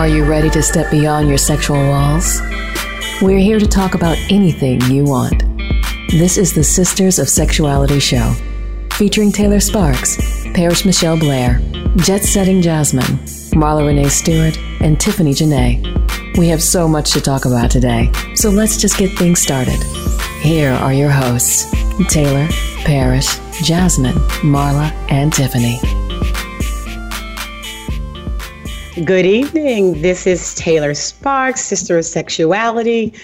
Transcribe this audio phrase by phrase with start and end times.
[0.00, 2.40] Are you ready to step beyond your sexual walls?
[3.20, 5.42] We're here to talk about anything you want.
[6.08, 8.32] This is the Sisters of Sexuality show,
[8.94, 10.16] featuring Taylor Sparks,
[10.54, 11.60] Paris Michelle Blair,
[11.96, 13.18] Jet Setting Jasmine,
[13.52, 16.38] Marla Renee Stewart, and Tiffany Janae.
[16.38, 19.82] We have so much to talk about today, so let's just get things started.
[20.40, 21.70] Here are your hosts
[22.08, 22.48] Taylor,
[22.86, 25.78] Paris, Jasmine, Marla, and Tiffany.
[28.96, 30.02] Good evening.
[30.02, 33.14] This is Taylor Sparks, Sister of Sexuality,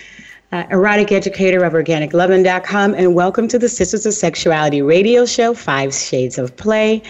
[0.53, 5.93] uh, erotic educator of OrganicLovin.com, and welcome to the Sisters of Sexuality radio show, Five
[5.93, 7.03] Shades of Play.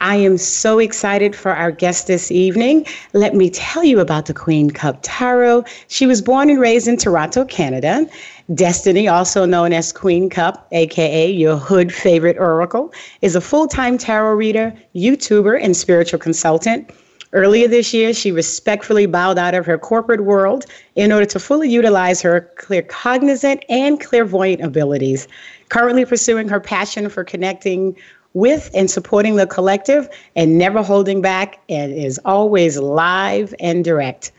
[0.00, 2.84] I am so excited for our guest this evening.
[3.12, 5.64] Let me tell you about the Queen Cup Tarot.
[5.86, 8.08] She was born and raised in Toronto, Canada.
[8.52, 13.96] Destiny, also known as Queen Cup, aka your hood favorite oracle, is a full time
[13.96, 16.90] tarot reader, YouTuber, and spiritual consultant.
[17.32, 21.70] Earlier this year, she respectfully bowed out of her corporate world in order to fully
[21.70, 25.28] utilize her claircognizant and clairvoyant abilities.
[25.68, 27.96] Currently pursuing her passion for connecting
[28.34, 34.32] with and supporting the collective and never holding back, and is always live and direct.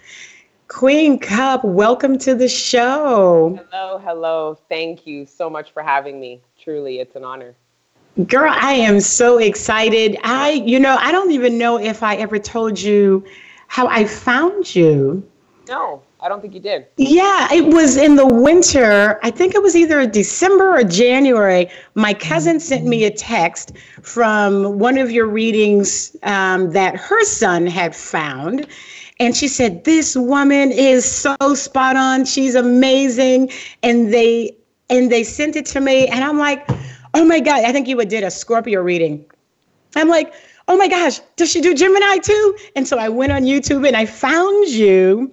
[0.67, 3.57] Queen Cup, welcome to the show.
[3.71, 4.57] Hello, hello.
[4.67, 6.41] Thank you so much for having me.
[6.57, 7.55] Truly, it's an honor.
[8.25, 10.17] Girl, I am so excited.
[10.23, 13.23] I, you know, I don't even know if I ever told you
[13.67, 15.27] how I found you.
[15.67, 16.87] No, I don't think you did.
[16.97, 19.19] Yeah, it was in the winter.
[19.23, 21.69] I think it was either December or January.
[21.95, 27.65] My cousin sent me a text from one of your readings um, that her son
[27.65, 28.67] had found.
[29.19, 32.25] And she said, This woman is so spot on.
[32.25, 33.51] She's amazing.
[33.83, 34.57] And they
[34.89, 36.07] and they sent it to me.
[36.07, 36.67] And I'm like,
[37.13, 39.25] oh my God, I think you did a Scorpio reading.
[39.95, 40.33] I'm like,
[40.67, 42.57] oh my gosh, does she do Gemini too?
[42.75, 45.31] And so I went on YouTube and I found you.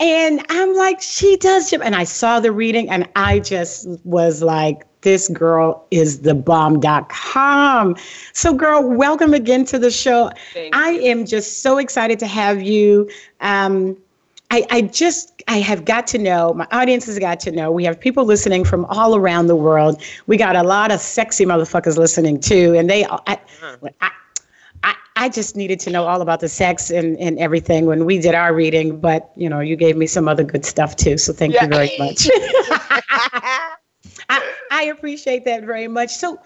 [0.00, 1.70] And I'm like, she does.
[1.70, 1.86] Gemini.
[1.86, 7.94] And I saw the reading and I just was like, this girl is the bomb.com.
[8.32, 10.30] So, girl, welcome again to the show.
[10.72, 13.10] I am just so excited to have you.
[13.40, 13.98] Um,
[14.54, 17.82] I, I just I have got to know my audience has got to know we
[17.86, 20.00] have people listening from all around the world.
[20.28, 23.88] We got a lot of sexy motherfuckers listening too, and they I, uh-huh.
[24.00, 24.10] I,
[24.84, 28.20] I, I just needed to know all about the sex and, and everything when we
[28.20, 31.32] did our reading, but you know you gave me some other good stuff too, so
[31.32, 31.64] thank yeah.
[31.64, 32.28] you very much.
[34.28, 36.10] I, I appreciate that very much.
[36.10, 36.40] So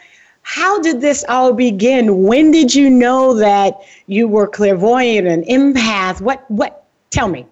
[0.45, 2.23] how did this all begin?
[2.23, 3.75] When did you know that
[4.07, 6.23] you were clairvoyant and empath?
[6.23, 7.47] What what tell me?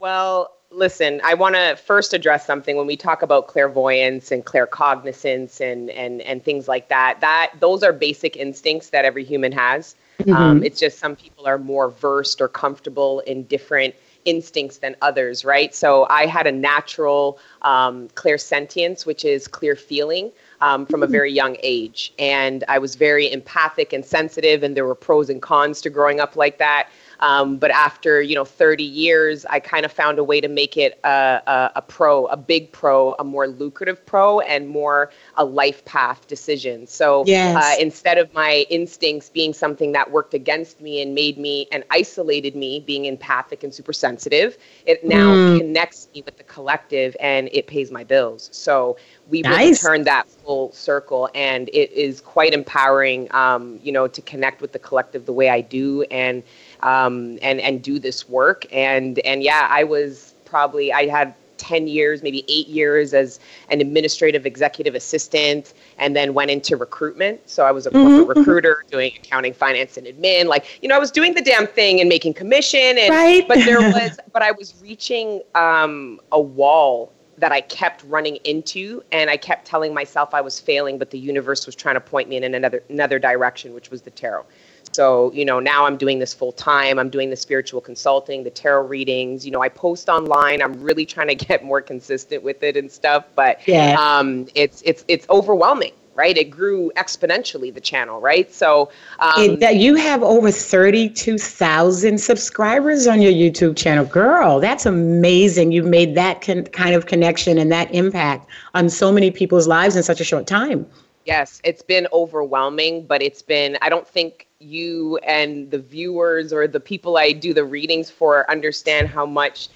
[0.00, 5.60] Well, listen, I want to first address something when we talk about clairvoyance and claircognizance
[5.60, 7.18] and and and things like that.
[7.20, 9.94] That those are basic instincts that every human has.
[10.20, 10.32] Mm-hmm.
[10.32, 13.94] Um, it's just some people are more versed or comfortable in different
[14.26, 15.74] instincts than others, right?
[15.74, 20.32] So I had a natural um, clairsentience, which is clear feeling.
[20.62, 21.12] Um, from a mm-hmm.
[21.12, 22.12] very young age.
[22.18, 26.20] And I was very empathic and sensitive, and there were pros and cons to growing
[26.20, 26.90] up like that.
[27.20, 30.76] Um, but after you know 30 years, I kind of found a way to make
[30.76, 35.44] it a, a, a, pro, a big pro, a more lucrative pro, and more a
[35.44, 36.86] life path decision.
[36.86, 37.56] So yes.
[37.56, 41.84] uh, instead of my instincts being something that worked against me and made me and
[41.90, 45.58] isolated me, being empathic and super sensitive, it now mm.
[45.58, 48.48] connects me with the collective and it pays my bills.
[48.52, 48.96] So
[49.30, 49.52] we nice.
[49.52, 54.60] really turned that full circle and it is quite empowering um, you know to connect
[54.60, 56.42] with the collective the way i do and
[56.82, 58.66] um, and and do this work.
[58.72, 63.80] And and yeah, I was probably I had 10 years, maybe eight years as an
[63.80, 67.48] administrative executive assistant, and then went into recruitment.
[67.48, 68.40] So I was a corporate mm-hmm.
[68.40, 70.46] recruiter doing accounting, finance, and admin.
[70.46, 72.96] Like, you know, I was doing the damn thing and making commission.
[72.98, 73.46] And, right.
[73.46, 79.02] But there was, but I was reaching um, a wall that I kept running into,
[79.12, 82.28] and I kept telling myself I was failing, but the universe was trying to point
[82.28, 84.44] me in another another direction, which was the tarot.
[84.92, 86.98] So, you know, now I'm doing this full time.
[86.98, 89.46] I'm doing the spiritual consulting, the tarot readings.
[89.46, 90.62] You know, I post online.
[90.62, 93.24] I'm really trying to get more consistent with it and stuff.
[93.34, 93.96] But yeah.
[93.98, 96.36] um, it's it's it's overwhelming, right?
[96.36, 98.52] It grew exponentially the channel, right?
[98.52, 98.90] So
[99.20, 104.58] um, it, you have over thirty-two thousand subscribers on your YouTube channel, girl.
[104.58, 105.70] That's amazing.
[105.70, 109.94] You've made that con- kind of connection and that impact on so many people's lives
[109.94, 110.84] in such a short time.
[111.26, 113.78] Yes, it's been overwhelming, but it's been.
[113.82, 118.48] I don't think you and the viewers or the people I do the readings for
[118.50, 119.68] understand how much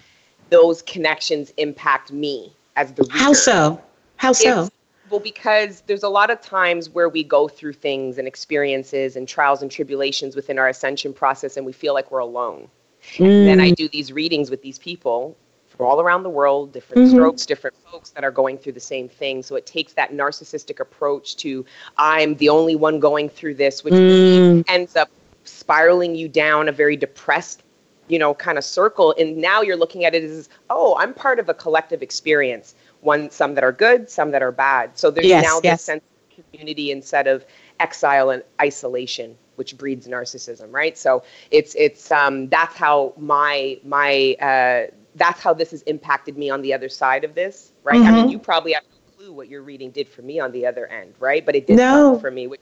[0.50, 3.16] those connections impact me as the reader.
[3.16, 3.82] How so?
[4.16, 4.64] How so?
[4.64, 4.70] It's,
[5.10, 9.26] well, because there's a lot of times where we go through things and experiences and
[9.26, 12.68] trials and tribulations within our ascension process and we feel like we're alone.
[13.16, 13.26] Mm.
[13.26, 15.36] And then I do these readings with these people
[15.76, 17.16] from all around the world, different mm-hmm.
[17.16, 19.42] strokes, different folks that are going through the same thing.
[19.42, 21.64] So it takes that narcissistic approach to
[21.98, 24.64] I'm the only one going through this, which mm.
[24.68, 25.10] ends up
[25.44, 27.62] spiraling you down a very depressed
[28.08, 31.38] you know kind of circle and now you're looking at it as oh i'm part
[31.38, 35.26] of a collective experience one some that are good some that are bad so there's
[35.26, 35.78] yes, now yes.
[35.78, 37.44] this sense of community instead of
[37.80, 44.36] exile and isolation which breeds narcissism right so it's it's um that's how my my
[44.40, 48.06] uh that's how this has impacted me on the other side of this right mm-hmm.
[48.06, 48.30] i mean mm-hmm.
[48.30, 51.14] you probably have no clue what your reading did for me on the other end
[51.18, 52.18] right but it did no.
[52.18, 52.60] for me which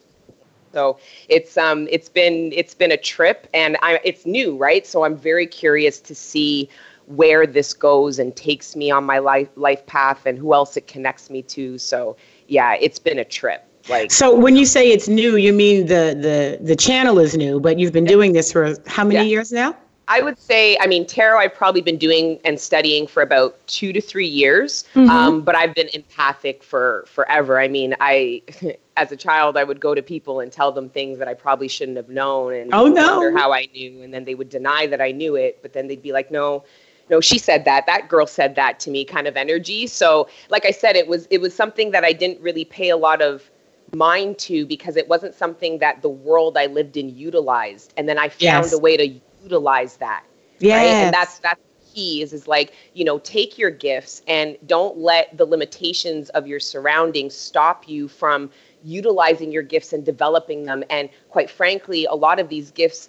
[0.73, 4.87] so it's um it's been it's been a trip and I it's new, right?
[4.87, 6.69] So I'm very curious to see
[7.07, 10.87] where this goes and takes me on my life life path and who else it
[10.87, 11.79] connects me to.
[11.79, 12.17] So
[12.49, 13.65] yeah, it's been a trip.
[13.89, 17.61] Like So when you say it's new, you mean the the the channel is new,
[17.61, 19.23] but you've been doing this for how many yeah.
[19.23, 19.77] years now?
[20.09, 23.93] I would say, I mean, tarot I've probably been doing and studying for about two
[23.93, 25.09] to three years, mm-hmm.
[25.09, 27.61] um, but I've been empathic for forever.
[27.61, 28.43] I mean, I,
[28.97, 31.69] as a child, I would go to people and tell them things that I probably
[31.69, 34.87] shouldn't have known, and oh no, wonder how I knew, and then they would deny
[34.87, 36.65] that I knew it, but then they'd be like, no.
[37.11, 37.85] No, she said that.
[37.87, 39.87] That girl said that to me, kind of energy.
[39.87, 42.97] So, like I said, it was it was something that I didn't really pay a
[42.97, 43.51] lot of
[43.95, 47.93] mind to because it wasn't something that the world I lived in utilized.
[47.97, 48.73] And then I found yes.
[48.73, 50.25] a way to utilize that.
[50.59, 50.77] Yeah.
[50.77, 50.87] Right?
[50.87, 54.99] And that's that's the key is is like, you know, take your gifts and don't
[54.99, 58.51] let the limitations of your surroundings stop you from
[58.85, 60.85] utilizing your gifts and developing them.
[60.91, 63.09] And quite frankly, a lot of these gifts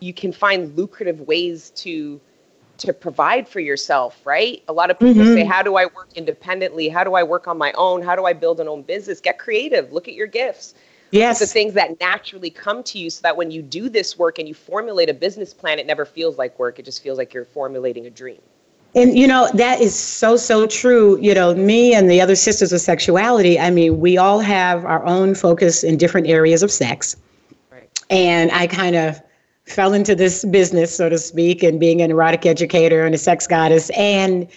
[0.00, 2.20] you can find lucrative ways to
[2.76, 4.62] to provide for yourself, right?
[4.66, 5.34] A lot of people mm-hmm.
[5.34, 6.88] say, How do I work independently?
[6.88, 8.02] How do I work on my own?
[8.02, 9.20] How do I build an own business?
[9.20, 9.92] Get creative.
[9.92, 10.74] Look at your gifts.
[11.14, 11.38] Yes.
[11.38, 14.48] The things that naturally come to you so that when you do this work and
[14.48, 16.80] you formulate a business plan, it never feels like work.
[16.80, 18.40] It just feels like you're formulating a dream.
[18.96, 21.16] And you know, that is so, so true.
[21.20, 25.06] You know, me and the other sisters of sexuality, I mean, we all have our
[25.06, 27.14] own focus in different areas of sex.
[27.70, 27.88] Right.
[28.10, 29.22] And I kind of
[29.66, 33.46] fell into this business, so to speak, and being an erotic educator and a sex
[33.46, 33.88] goddess.
[33.90, 34.48] And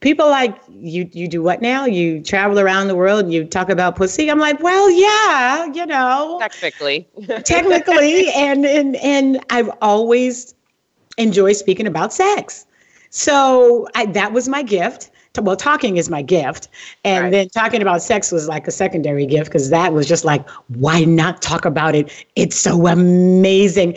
[0.00, 1.84] people like you you do what now?
[1.84, 4.30] You travel around the world and you talk about pussy?
[4.30, 6.38] I'm like well yeah you know.
[6.40, 7.08] Technically.
[7.44, 10.54] Technically and and and i've always
[11.18, 12.66] enjoyed speaking about sex.
[13.10, 15.10] So I, that was my gift.
[15.40, 16.68] Well talking is my gift.
[17.04, 17.30] And right.
[17.30, 21.04] then talking about sex was like a secondary gift because that was just like why
[21.04, 22.10] not talk about it?
[22.36, 23.96] It's so amazing.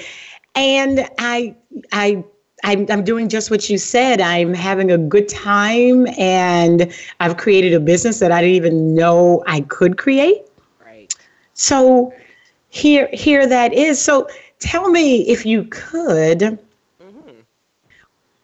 [0.56, 1.56] And i
[1.92, 2.24] i
[2.64, 4.22] I'm, I'm doing just what you said.
[4.22, 9.44] I'm having a good time and I've created a business that I didn't even know
[9.48, 10.44] I could create.
[10.84, 11.14] Right.
[11.54, 12.14] So
[12.70, 14.02] here, here that is.
[14.02, 14.28] So
[14.60, 16.40] tell me if you could,
[17.02, 17.40] mm-hmm.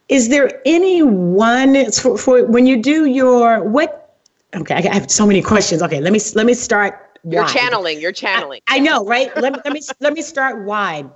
[0.10, 4.18] is there any one for, for when you do your, what,
[4.54, 5.81] okay, I have so many questions.
[5.81, 7.06] Okay, let me, let me start.
[7.24, 8.62] You're channeling, you're channeling.
[8.68, 9.36] I, I know, right?
[9.38, 11.10] let, me, let me, let me start wide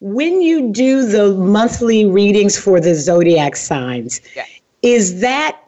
[0.00, 4.44] when you do the monthly readings for the zodiac signs, yeah.
[4.82, 5.60] is that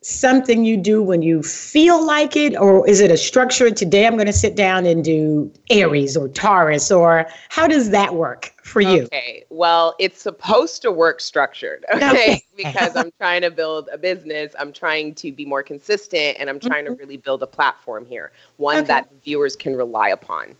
[0.00, 3.70] something you do when you feel like it, or is it a structure?
[3.70, 8.14] Today I'm going to sit down and do Aries or Taurus, or how does that
[8.14, 9.02] work for you?
[9.04, 12.06] Okay, well, it's supposed to work structured, okay?
[12.06, 12.42] okay.
[12.56, 16.60] because I'm trying to build a business, I'm trying to be more consistent, and I'm
[16.60, 16.94] trying mm-hmm.
[16.94, 18.86] to really build a platform here, one okay.
[18.86, 20.54] that viewers can rely upon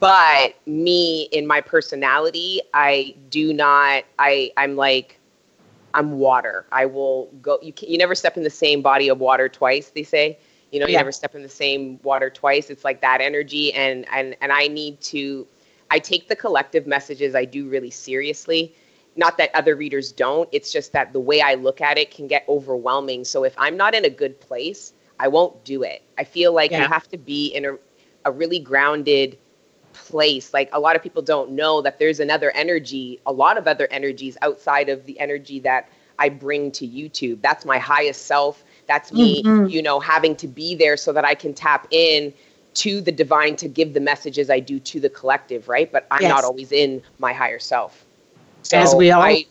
[0.00, 5.20] but me in my personality i do not i i'm like
[5.94, 6.66] i'm water.
[6.72, 9.90] I will go you can, you never step in the same body of water twice
[9.90, 10.38] they say.
[10.70, 10.98] You know you yeah.
[10.98, 12.70] never step in the same water twice.
[12.70, 15.46] It's like that energy and and and i need to
[15.90, 18.74] i take the collective messages i do really seriously.
[19.16, 20.48] Not that other readers don't.
[20.52, 23.24] It's just that the way i look at it can get overwhelming.
[23.24, 26.02] So if i'm not in a good place i won't do it.
[26.18, 26.82] I feel like yeah.
[26.82, 27.76] you have to be in a,
[28.24, 29.36] a really grounded
[30.10, 30.52] place.
[30.52, 33.88] Like a lot of people don't know that there's another energy, a lot of other
[33.90, 35.88] energies outside of the energy that
[36.18, 37.40] I bring to YouTube.
[37.40, 38.64] That's my highest self.
[38.86, 39.66] That's me, mm-hmm.
[39.66, 42.32] you know, having to be there so that I can tap in
[42.74, 45.90] to the divine to give the messages I do to the collective, right?
[45.90, 46.30] But I'm yes.
[46.30, 48.04] not always in my higher self.
[48.62, 49.22] So As we all.
[49.22, 49.46] I,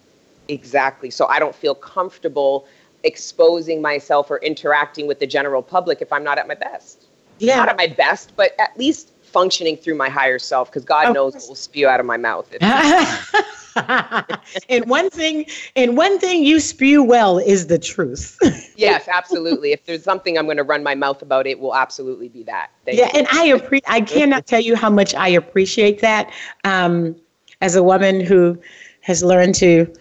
[0.48, 1.10] exactly.
[1.10, 2.68] So I don't feel comfortable
[3.04, 7.06] exposing myself or interacting with the general public if I'm not at my best.
[7.40, 7.58] Yeah.
[7.58, 11.34] Not at my best, but at least functioning through my higher self because God knows
[11.34, 12.52] what will spew out of my mouth.
[14.70, 15.46] and one thing,
[15.76, 18.38] and one thing you spew well is the truth.
[18.76, 19.72] yes, absolutely.
[19.72, 22.72] If there's something I'm going to run my mouth about, it will absolutely be that.
[22.86, 23.20] Thank yeah, you.
[23.20, 23.84] and I appreciate.
[23.88, 26.32] I cannot tell you how much I appreciate that.
[26.64, 27.16] Um,
[27.62, 28.58] as a woman who
[29.02, 29.92] has learned to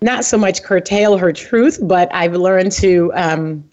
[0.00, 3.68] not so much curtail her truth, but I've learned to um,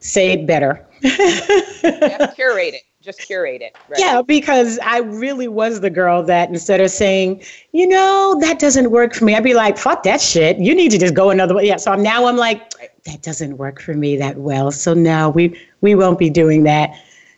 [0.00, 0.86] say it better.
[1.02, 2.82] yeah, curate it.
[3.02, 3.74] Just curate it.
[3.88, 3.98] Right?
[3.98, 7.42] Yeah, because I really was the girl that instead of saying,
[7.72, 10.58] you know, that doesn't work for me, I'd be like, fuck that shit.
[10.58, 11.66] You need to just go another way.
[11.66, 11.76] Yeah.
[11.76, 12.70] So I'm now I'm like,
[13.04, 14.70] that doesn't work for me that well.
[14.70, 16.90] So no, we we won't be doing that.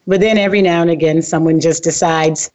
[0.07, 2.51] But then every now and again, someone just decides,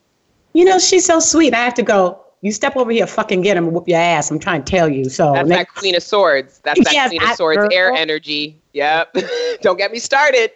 [0.54, 1.54] you know, she's so sweet.
[1.54, 2.22] I have to go.
[2.42, 4.30] You step over here, fucking get him, and whoop your ass.
[4.30, 5.10] I'm trying to tell you.
[5.10, 6.60] So that's next, that Queen of Swords.
[6.60, 8.60] That's that yes, Queen of Swords air energy.
[8.74, 9.16] Yep.
[9.62, 10.52] Don't get me started.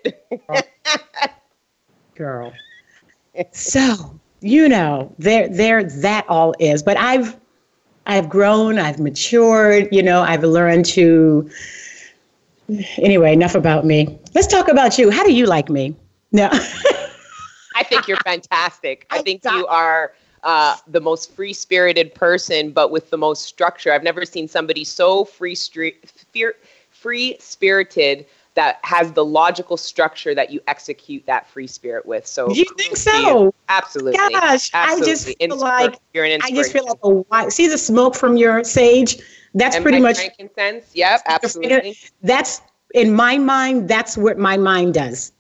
[0.50, 0.62] Oh.
[2.22, 2.54] girl.
[3.52, 6.84] So you know, there, there, that all is.
[6.84, 7.38] But I've,
[8.08, 8.80] I've grown.
[8.80, 9.88] I've matured.
[9.92, 11.50] You know, I've learned to.
[12.98, 14.20] Anyway, enough about me.
[14.34, 15.12] Let's talk about you.
[15.12, 15.96] How do you like me?
[16.32, 16.50] No.
[17.76, 19.06] I think you're fantastic.
[19.10, 20.14] I think you are
[20.44, 23.92] uh, the most free spirited person, but with the most structure.
[23.92, 25.56] I've never seen somebody so free
[26.92, 32.28] free spirited that has the logical structure that you execute that free spirit with.
[32.28, 33.54] So you think so?
[33.70, 34.18] Absolutely.
[34.18, 35.04] Gosh, Absolutely.
[35.04, 37.52] I just feel Inspir- like you're an I just feel like a white.
[37.52, 39.18] See the smoke from your sage?
[39.54, 40.92] That's and pretty much frankincense.
[40.94, 41.98] Yep, absolutely.
[42.24, 42.62] That's
[42.94, 43.88] in my mind.
[43.88, 45.32] That's what my mind does.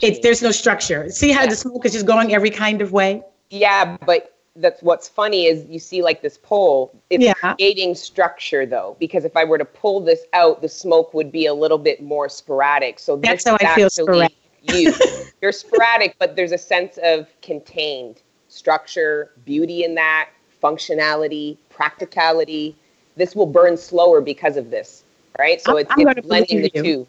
[0.00, 1.10] It's there's no structure.
[1.10, 1.50] See how yeah.
[1.50, 3.22] the smoke is just going every kind of way.
[3.50, 6.94] Yeah, but that's what's funny is you see like this pole.
[7.10, 7.32] It's yeah.
[7.32, 11.46] creating structure though, because if I were to pull this out, the smoke would be
[11.46, 12.98] a little bit more sporadic.
[12.98, 14.36] So that's how I feel sporadic.
[14.62, 14.94] you.
[15.42, 20.28] You're sporadic, but there's a sense of contained structure, beauty in that,
[20.62, 22.76] functionality, practicality.
[23.16, 25.04] This will burn slower because because of this,
[25.38, 25.60] right?
[25.60, 26.82] So I'm, it's, I'm it's blending the you.
[26.82, 27.06] two.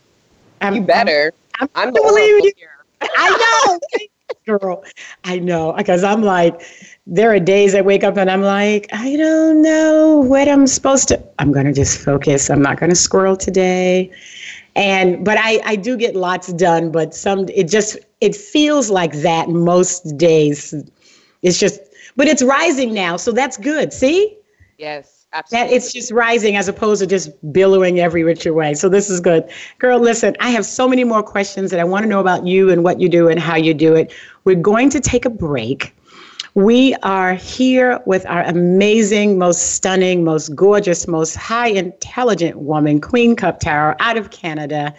[0.62, 1.34] I'm, you better.
[1.60, 2.52] I'm, I'm, I'm the believe you.
[2.56, 2.70] Here.
[3.02, 3.30] I
[3.66, 3.80] know,
[4.46, 4.84] girl.
[5.24, 6.62] I know because I'm like,
[7.06, 11.08] there are days I wake up and I'm like, I don't know what I'm supposed
[11.10, 11.24] to.
[11.40, 12.50] I'm gonna just focus.
[12.50, 14.12] I'm not gonna squirrel today.
[14.76, 16.92] And but I I do get lots done.
[16.92, 20.74] But some it just it feels like that most days.
[21.44, 21.80] It's just,
[22.16, 23.92] but it's rising now, so that's good.
[23.92, 24.38] See?
[24.78, 25.13] Yes.
[25.34, 25.68] Absolutely.
[25.68, 28.76] That it's just rising as opposed to just billowing every which way.
[28.76, 29.50] So this is good.
[29.80, 32.70] Girl, listen, I have so many more questions that I want to know about you
[32.70, 34.14] and what you do and how you do it.
[34.44, 35.96] We're going to take a break.
[36.56, 43.36] We are here with our amazing, most stunning, most gorgeous, most high intelligent woman, Queen
[43.36, 44.94] Cup Tarot out of Canada.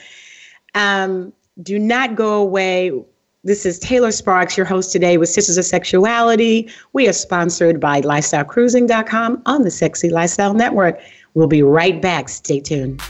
[0.74, 2.90] Um, do not go away.
[3.46, 6.66] This is Taylor Sparks, your host today with Sisters of Sexuality.
[6.94, 10.98] We are sponsored by LifestyleCruising.com on the Sexy Lifestyle Network.
[11.34, 12.30] We'll be right back.
[12.30, 13.02] Stay tuned.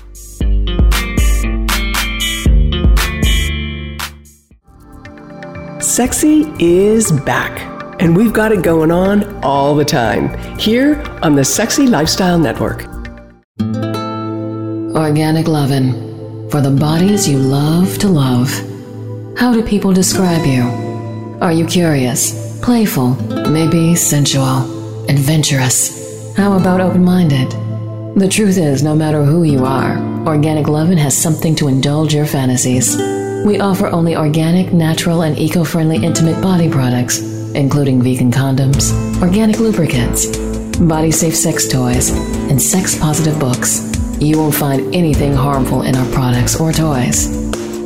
[5.80, 11.44] Sexy is back, and we've got it going on all the time here on the
[11.44, 12.84] Sexy Lifestyle Network.
[14.96, 18.73] Organic Lovin' for the bodies you love to love.
[19.36, 20.62] How do people describe you?
[21.40, 23.16] Are you curious, playful,
[23.50, 26.34] maybe sensual, adventurous?
[26.36, 27.50] How about open minded?
[28.16, 32.26] The truth is, no matter who you are, Organic Lovin' has something to indulge your
[32.26, 32.96] fantasies.
[33.44, 37.18] We offer only organic, natural, and eco friendly intimate body products,
[37.54, 40.26] including vegan condoms, organic lubricants,
[40.78, 42.10] body safe sex toys,
[42.48, 43.90] and sex positive books.
[44.20, 47.43] You won't find anything harmful in our products or toys.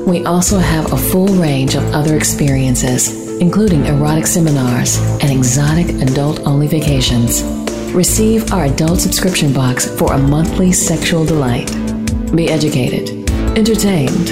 [0.09, 6.41] We also have a full range of other experiences, including erotic seminars and exotic adult
[6.47, 7.43] only vacations.
[7.93, 11.71] Receive our adult subscription box for a monthly sexual delight.
[12.35, 14.31] Be educated, entertained,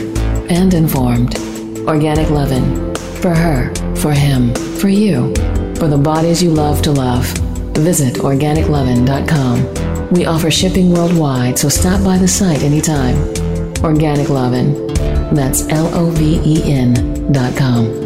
[0.50, 1.36] and informed.
[1.86, 2.94] Organic Lovin'.
[3.20, 5.34] For her, for him, for you,
[5.74, 7.26] for the bodies you love to love.
[7.76, 10.08] Visit organiclovin.com.
[10.10, 13.16] We offer shipping worldwide, so stop by the site anytime.
[13.84, 14.85] Organic Lovin'.
[15.32, 18.05] That's L O V E N dot com.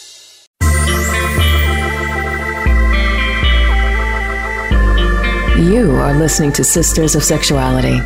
[5.61, 7.99] You are listening to Sisters of Sexuality.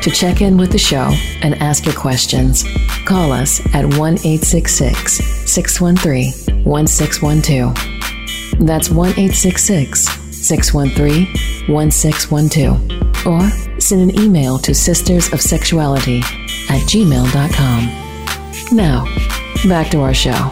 [0.00, 2.64] To check in with the show and ask your questions,
[3.04, 8.66] call us at 1 866 613 1612.
[8.66, 11.26] That's 1 866 613
[11.68, 13.26] 1612.
[13.26, 16.20] Or send an email to sisters of sexuality
[16.70, 17.90] at gmail.com.
[18.74, 19.04] Now,
[19.68, 20.50] back to our show.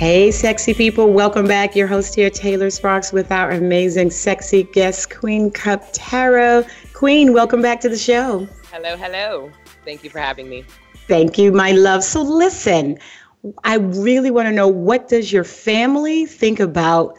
[0.00, 1.12] Hey, sexy people.
[1.12, 1.76] Welcome back.
[1.76, 6.64] Your host here, Taylor Sparks, with our amazing, sexy guest, Queen Cup Tarot.
[6.94, 8.48] Queen, welcome back to the show.
[8.72, 9.50] Hello, hello.
[9.84, 10.64] Thank you for having me.
[11.06, 12.02] Thank you, my love.
[12.02, 12.98] So, listen,
[13.64, 17.18] I really want to know what does your family think about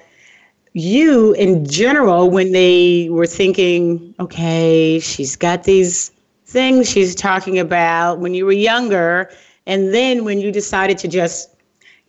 [0.73, 6.09] you in general when they were thinking, okay, she's got these
[6.47, 9.29] things she's talking about when you were younger,
[9.67, 11.50] and then when you decided to just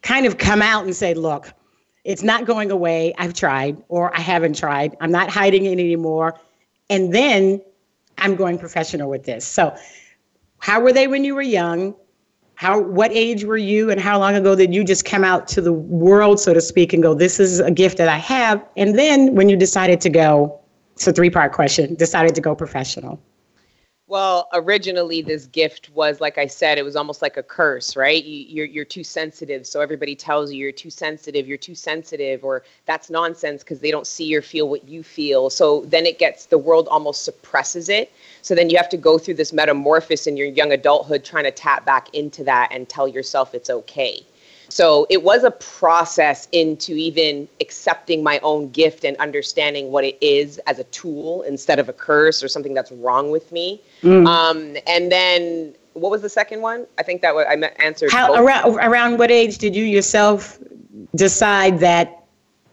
[0.03, 1.53] kind of come out and say, look,
[2.05, 3.15] it's not going away.
[3.19, 4.97] I've tried, or I haven't tried.
[5.01, 6.39] I'm not hiding it anymore.
[6.91, 7.63] And then
[8.19, 9.47] I'm going professional with this.
[9.47, 9.75] So,
[10.59, 11.95] how were they when you were young?
[12.55, 15.61] How, what age were you, and how long ago did you just come out to
[15.61, 18.65] the world, so to speak, and go, this is a gift that I have?
[18.77, 20.61] And then when you decided to go,
[20.95, 23.21] it's a three part question, decided to go professional.
[24.13, 28.23] Well, originally this gift was like I said, it was almost like a curse, right?
[28.23, 32.45] You, you're you're too sensitive, so everybody tells you you're too sensitive, you're too sensitive,
[32.45, 35.49] or that's nonsense because they don't see or feel what you feel.
[35.49, 38.13] So then it gets the world almost suppresses it.
[38.43, 41.51] So then you have to go through this metamorphosis in your young adulthood, trying to
[41.51, 44.27] tap back into that and tell yourself it's okay.
[44.73, 50.17] So it was a process into even accepting my own gift and understanding what it
[50.23, 53.83] is as a tool instead of a curse or something that's wrong with me.
[54.03, 54.27] Mm.
[54.27, 56.87] Um, and then what was the second one?
[56.97, 57.55] I think that was, I
[57.85, 58.11] answered.
[58.13, 60.59] How, around, around what age did you yourself
[61.15, 62.25] decide that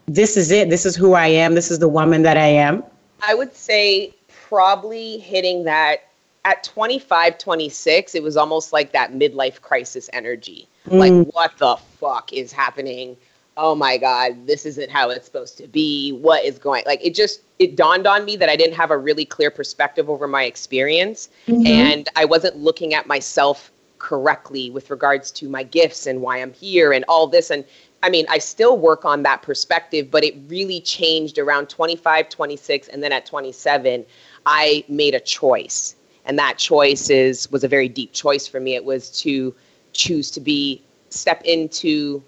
[0.06, 0.70] this is it?
[0.70, 1.54] This is who I am.
[1.54, 2.82] This is the woman that I am?
[3.22, 4.14] I would say
[4.48, 5.98] probably hitting that
[6.46, 10.66] at 25, 26, it was almost like that midlife crisis energy.
[10.90, 10.98] Mm.
[10.98, 13.16] Like, what the fuck is happening?
[13.56, 16.12] Oh my God, this isn't how it's supposed to be.
[16.12, 18.98] What is going like it just it dawned on me that I didn't have a
[18.98, 21.66] really clear perspective over my experience mm-hmm.
[21.66, 26.54] and I wasn't looking at myself correctly with regards to my gifts and why I'm
[26.54, 27.64] here and all this and
[28.02, 32.88] I mean, I still work on that perspective, but it really changed around 25, 26
[32.88, 34.06] and then at 27
[34.46, 38.74] I made a choice and that choice is was a very deep choice for me
[38.74, 39.54] it was to
[40.00, 42.22] choose to be step into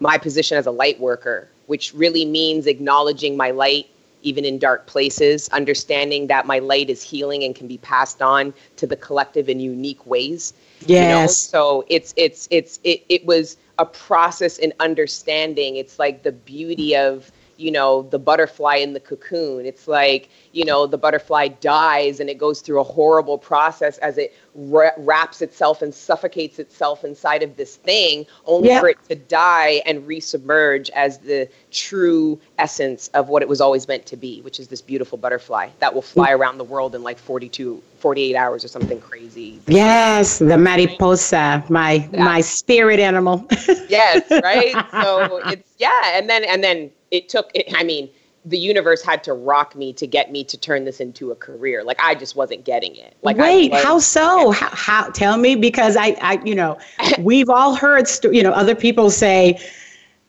[0.00, 3.86] my position as a light worker which really means acknowledging my light
[4.22, 8.52] even in dark places understanding that my light is healing and can be passed on
[8.74, 11.26] to the collective in unique ways yes you know?
[11.28, 16.96] so it's it's it's it, it was a process in understanding it's like the beauty
[16.96, 19.66] of you know the butterfly in the cocoon.
[19.66, 24.18] It's like you know the butterfly dies and it goes through a horrible process as
[24.18, 28.80] it ra- wraps itself and suffocates itself inside of this thing only yeah.
[28.80, 33.86] for it to die and resubmerge as the true essence of what it was always
[33.86, 36.38] meant to be which is this beautiful butterfly that will fly mm.
[36.38, 39.58] around the world in like 42 48 hours or something crazy.
[39.66, 42.24] Yes the mariposa my yeah.
[42.24, 43.46] my spirit animal.
[43.88, 44.74] Yes right?
[44.90, 48.08] So it's yeah and then and then it took it, i mean
[48.46, 51.82] the universe had to rock me to get me to turn this into a career.
[51.82, 53.16] Like I just wasn't getting it.
[53.22, 54.52] Like wait, how so?
[54.52, 56.78] How, how, Tell me because I, I, you know,
[57.18, 59.58] we've all heard, st- you know, other people say,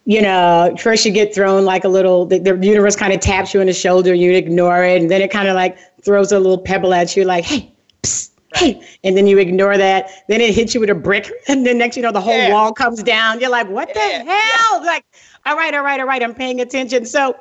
[0.06, 2.26] you know, first you get thrown like a little.
[2.26, 5.22] The, the universe kind of taps you on the shoulder, you ignore it, and then
[5.22, 7.72] it kind of like throws a little pebble at you, like, hey,
[8.04, 10.10] psst, hey, and then you ignore that.
[10.30, 12.54] Then it hits you with a brick, and then next you know the whole yeah.
[12.54, 13.42] wall comes down.
[13.42, 14.24] You're like, what yeah.
[14.24, 14.80] the hell?
[14.80, 14.86] Yeah.
[14.86, 15.06] Like,
[15.48, 17.06] all right, all right, all right, I'm paying attention.
[17.06, 17.36] So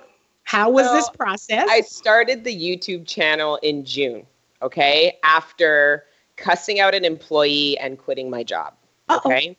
[0.45, 1.67] how was so this process?
[1.69, 4.25] I started the YouTube channel in June,
[4.63, 6.05] okay, after
[6.37, 8.75] cussing out an employee and quitting my job.
[9.09, 9.29] Uh-oh.
[9.29, 9.57] Okay.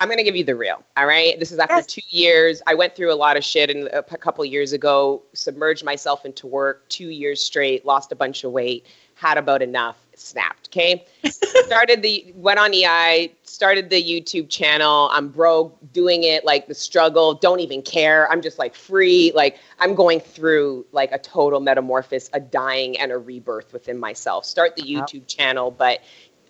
[0.00, 0.82] I'm going to give you the real.
[0.96, 1.38] All right.
[1.38, 1.86] This is after yes.
[1.86, 2.62] two years.
[2.66, 6.46] I went through a lot of shit in a couple years ago, submerged myself into
[6.46, 10.68] work two years straight, lost a bunch of weight, had about enough, snapped.
[10.68, 15.10] Okay, started the went on EI, started the YouTube channel.
[15.12, 17.34] I'm broke, doing it like the struggle.
[17.34, 18.26] Don't even care.
[18.32, 19.32] I'm just like free.
[19.34, 24.46] Like I'm going through like a total metamorphosis, a dying and a rebirth within myself.
[24.46, 25.26] Start the YouTube wow.
[25.26, 26.00] channel, but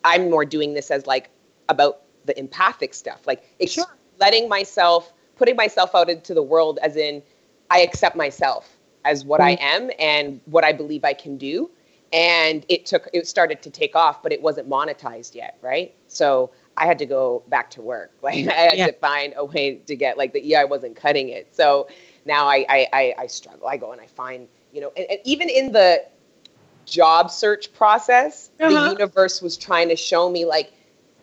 [0.04, 1.30] I'm more doing this as like
[1.68, 3.86] about the empathic stuff, like sure.
[4.20, 7.24] letting myself, putting myself out into the world, as in
[7.72, 9.60] I accept myself as what mm-hmm.
[9.60, 11.72] I am and what I believe I can do
[12.12, 16.50] and it took it started to take off but it wasn't monetized yet right so
[16.76, 18.86] i had to go back to work like i had yeah.
[18.86, 21.88] to find a way to get like the ei wasn't cutting it so
[22.24, 25.18] now i i i, I struggle i go and i find you know and, and
[25.24, 26.04] even in the
[26.86, 28.70] job search process uh-huh.
[28.70, 30.72] the universe was trying to show me like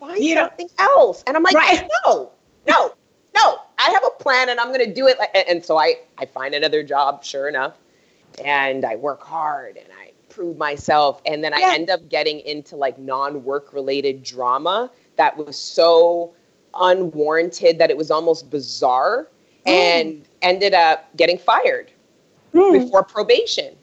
[0.00, 0.46] find yeah.
[0.46, 1.88] something else and i'm like right.
[2.06, 2.30] no
[2.66, 2.94] no
[3.34, 5.94] no i have a plan and i'm going to do it and, and so i
[6.16, 7.74] i find another job sure enough
[8.44, 11.68] and i work hard and i prove myself and then yeah.
[11.68, 16.32] i end up getting into like non-work related drama that was so
[16.74, 19.28] unwarranted that it was almost bizarre
[19.66, 19.70] mm.
[19.70, 21.90] and ended up getting fired
[22.54, 22.72] mm.
[22.72, 23.74] before probation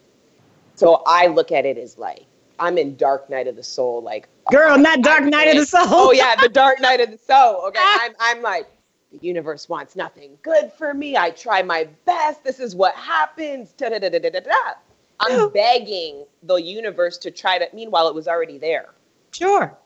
[0.74, 2.24] so i look at it as like
[2.58, 5.66] i'm in dark night of the soul like girl oh, not dark night of the
[5.66, 8.66] soul oh yeah the dark night of the soul okay I'm, I'm like
[9.12, 13.72] the universe wants nothing good for me i try my best this is what happens
[13.72, 14.52] da, da, da, da, da, da.
[15.20, 17.68] I'm begging the universe to try to.
[17.74, 18.90] Meanwhile, it was already there.
[19.32, 19.76] Sure,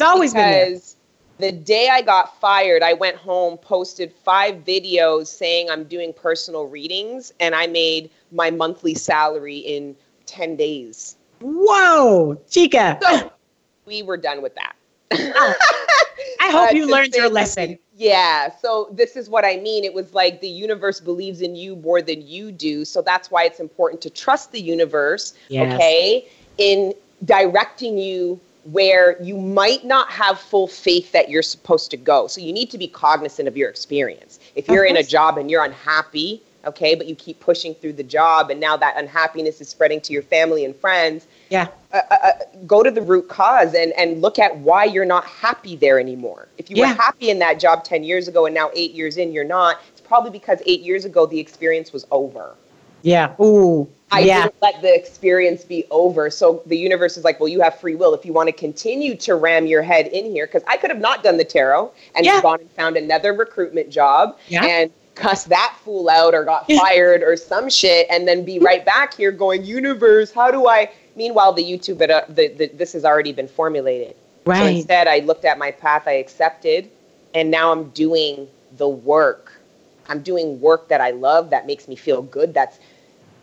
[0.00, 0.96] it's always because
[1.38, 1.52] been there.
[1.52, 6.66] The day I got fired, I went home, posted five videos saying I'm doing personal
[6.66, 11.16] readings, and I made my monthly salary in ten days.
[11.40, 12.98] Whoa, chica!
[13.02, 13.32] So
[13.86, 14.76] we were done with that.
[15.12, 15.54] I
[16.40, 17.78] hope uh, you learned your lesson.
[17.96, 18.50] Yeah.
[18.60, 19.84] So this is what I mean.
[19.84, 22.84] It was like the universe believes in you more than you do.
[22.84, 25.74] So that's why it's important to trust the universe, yes.
[25.74, 31.96] okay, in directing you where you might not have full faith that you're supposed to
[31.96, 32.26] go.
[32.26, 34.38] So you need to be cognizant of your experience.
[34.54, 38.02] If you're in a job and you're unhappy, okay, but you keep pushing through the
[38.02, 41.68] job and now that unhappiness is spreading to your family and friends, yeah.
[41.92, 42.32] Uh, uh, uh,
[42.66, 46.48] go to the root cause and, and look at why you're not happy there anymore.
[46.58, 46.90] If you yeah.
[46.90, 49.80] were happy in that job 10 years ago and now eight years in, you're not,
[49.88, 52.54] it's probably because eight years ago the experience was over.
[53.02, 53.34] Yeah.
[53.40, 53.88] Ooh.
[54.12, 54.42] I yeah.
[54.42, 56.30] didn't let the experience be over.
[56.30, 58.12] So the universe is like, well, you have free will.
[58.12, 60.98] If you want to continue to ram your head in here, because I could have
[60.98, 62.42] not done the tarot and yeah.
[62.42, 64.64] gone and found another recruitment job yeah.
[64.64, 68.84] and cuss that fool out or got fired or some shit and then be right
[68.84, 70.90] back here going, universe, how do I?
[71.14, 74.16] Meanwhile, the YouTube, uh, the, the, this has already been formulated.
[74.44, 74.58] Right.
[74.58, 76.90] So instead, I looked at my path, I accepted,
[77.34, 79.52] and now I'm doing the work.
[80.08, 82.80] I'm doing work that I love, that makes me feel good, that's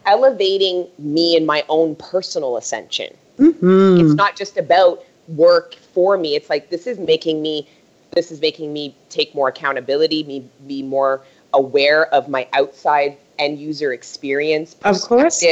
[0.08, 3.16] elevating me in my own personal ascension.
[3.38, 4.00] Mm-hmm.
[4.00, 6.36] It's not just about work for me.
[6.36, 7.68] It's like this is making me
[8.12, 11.22] this is making me take more accountability, me be more
[11.54, 15.44] aware of my outside end user experience of course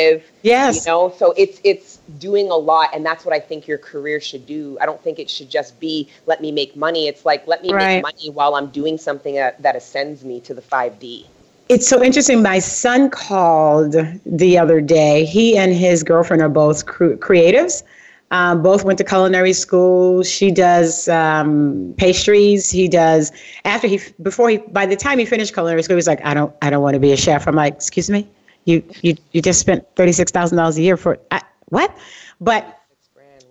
[0.41, 3.78] yes you know so it's it's doing a lot and that's what i think your
[3.78, 7.26] career should do i don't think it should just be let me make money it's
[7.26, 7.96] like let me right.
[7.96, 11.28] make money while i'm doing something that, that ascends me to the 5d
[11.67, 12.41] it's so interesting.
[12.41, 15.25] My son called the other day.
[15.25, 17.84] He and his girlfriend are both creatives.
[18.32, 20.23] Um, both went to culinary school.
[20.23, 22.69] She does um, pastries.
[22.69, 23.32] He does
[23.65, 26.34] after he before he by the time he finished culinary school, he was like, I
[26.34, 27.47] don't I don't want to be a chef.
[27.47, 28.28] I'm like, excuse me,
[28.65, 31.95] you you you just spent thirty six thousand dollars a year for I, what?
[32.41, 32.82] But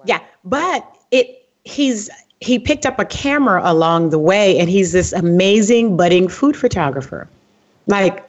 [0.04, 5.12] yeah, but it he's he picked up a camera along the way, and he's this
[5.12, 7.28] amazing budding food photographer.
[7.86, 8.28] Like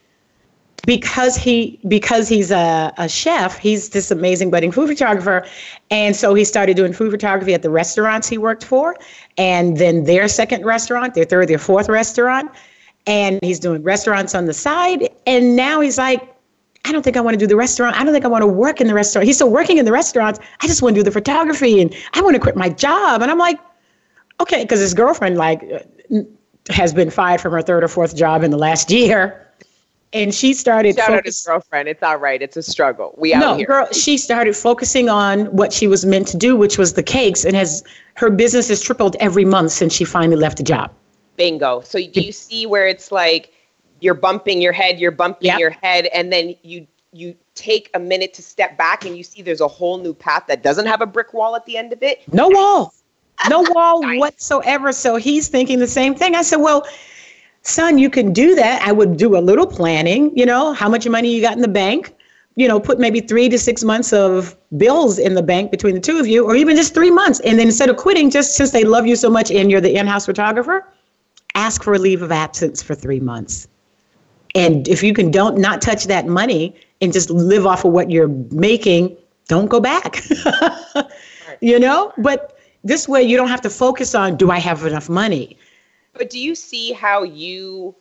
[0.85, 5.45] because he because he's a, a chef he's this amazing budding food photographer
[5.89, 8.95] and so he started doing food photography at the restaurants he worked for
[9.37, 12.51] and then their second restaurant their third their fourth restaurant
[13.07, 16.31] and he's doing restaurants on the side and now he's like
[16.87, 17.95] I don't think I want to do the restaurant.
[17.99, 19.25] I don't think I want to work in the restaurant.
[19.25, 20.39] He's still working in the restaurants.
[20.61, 23.23] I just want to do the photography and I want to quit my job.
[23.23, 23.59] And I'm like,
[24.39, 25.63] okay, because his girlfriend like
[26.69, 29.44] has been fired from her third or fourth job in the last year
[30.13, 31.89] and she started shout focus- out his girlfriend.
[31.89, 32.41] It's all right.
[32.41, 33.13] It's a struggle.
[33.17, 33.67] We out no here.
[33.67, 37.45] girl she started focusing on what she was meant to do which was the cakes
[37.45, 37.83] and has
[38.15, 40.91] her business has tripled every month since she finally left the job.
[41.37, 41.81] Bingo.
[41.81, 43.51] So do you see where it's like
[43.99, 45.59] you're bumping your head you're bumping yep.
[45.59, 49.41] your head and then you you take a minute to step back and you see
[49.41, 52.03] there's a whole new path that doesn't have a brick wall at the end of
[52.03, 52.21] it?
[52.33, 52.93] No wall.
[53.49, 54.19] No wall nice.
[54.19, 54.91] whatsoever.
[54.91, 56.35] So he's thinking the same thing.
[56.35, 56.85] I said well
[57.65, 58.81] son, you can do that.
[58.83, 61.67] I would do a little planning, you know, how much money you got in the
[61.67, 62.13] bank,
[62.55, 65.99] you know, put maybe three to six months of bills in the bank between the
[65.99, 67.39] two of you, or even just three months.
[67.41, 69.95] And then instead of quitting, just since they love you so much and you're the
[69.95, 70.87] in house photographer,
[71.55, 73.67] ask for a leave of absence for three months.
[74.53, 78.09] And if you can don't not touch that money and just live off of what
[78.09, 80.23] you're making, don't go back.
[81.61, 82.13] you know?
[82.17, 85.57] But this way you don't have to focus on do I have enough money?
[86.15, 87.95] But do you see how you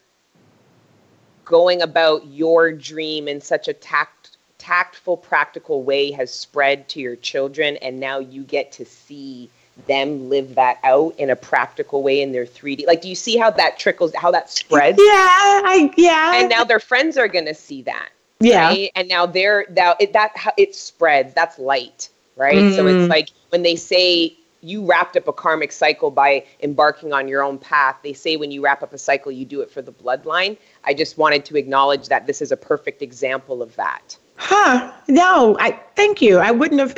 [1.45, 7.17] going about your dream in such a tact, tactful, practical way has spread to your
[7.17, 9.51] children, and now you get to see
[9.87, 12.87] them live that out in a practical way in their 3D?
[12.87, 14.99] Like, do you see how that trickles, how that spreads?
[14.99, 16.37] Yeah, I yeah.
[16.37, 18.11] And now their friends are going to see that.
[18.41, 18.69] Yeah.
[18.69, 18.91] Right?
[18.95, 21.35] And now they're now it that it spreads.
[21.35, 22.57] That's light, right?
[22.57, 22.77] Mm.
[22.77, 23.09] So it's mm.
[23.09, 27.59] like when they say you wrapped up a karmic cycle by embarking on your own
[27.59, 27.97] path.
[28.03, 30.57] They say when you wrap up a cycle, you do it for the bloodline.
[30.85, 34.17] I just wanted to acknowledge that this is a perfect example of that.
[34.37, 34.93] Huh?
[35.07, 36.39] No, I thank you.
[36.39, 36.95] I wouldn't have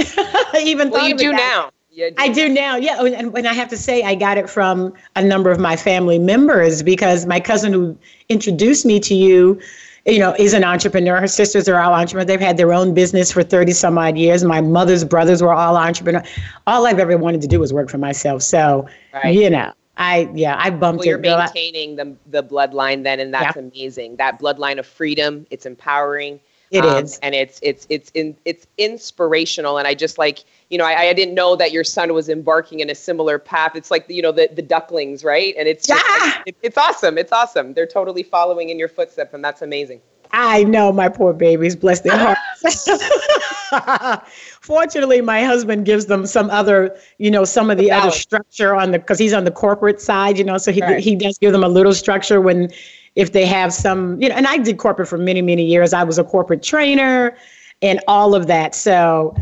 [0.58, 1.08] even well, thought.
[1.08, 1.36] you do that.
[1.36, 1.70] now.
[1.94, 2.10] Do.
[2.18, 2.96] I do now, yeah.
[2.98, 5.76] Oh, and, and I have to say, I got it from a number of my
[5.76, 7.98] family members because my cousin who
[8.28, 9.58] introduced me to you
[10.06, 11.20] you know, is an entrepreneur.
[11.20, 12.26] Her sisters are all entrepreneurs.
[12.26, 14.44] They've had their own business for 30 some odd years.
[14.44, 16.26] My mother's brothers were all entrepreneurs.
[16.66, 18.42] All I've ever wanted to do was work for myself.
[18.42, 19.34] So, right.
[19.34, 21.22] you know, I, yeah, I bumped well, you're it.
[21.22, 23.62] maintaining the, the bloodline then, and that's yeah.
[23.62, 24.16] amazing.
[24.16, 26.38] That bloodline of freedom, it's empowering.
[26.76, 29.78] It um, is, and it's it's it's in it's inspirational.
[29.78, 32.80] And I just like you know I, I didn't know that your son was embarking
[32.80, 33.74] in a similar path.
[33.74, 35.54] It's like you know the the ducklings, right?
[35.58, 36.42] And it's just, yeah.
[36.46, 37.18] It, it's awesome.
[37.18, 37.74] It's awesome.
[37.74, 40.00] They're totally following in your footsteps, and that's amazing.
[40.32, 42.88] I know my poor babies, bless their hearts.
[44.60, 48.90] Fortunately, my husband gives them some other, you know, some of the other structure on
[48.90, 51.00] the because he's on the corporate side, you know, so he right.
[51.00, 52.70] he does give them a little structure when
[53.16, 55.92] if they have some, you know, and I did corporate for many, many years.
[55.92, 57.36] I was a corporate trainer
[57.82, 58.74] and all of that.
[58.74, 59.34] So,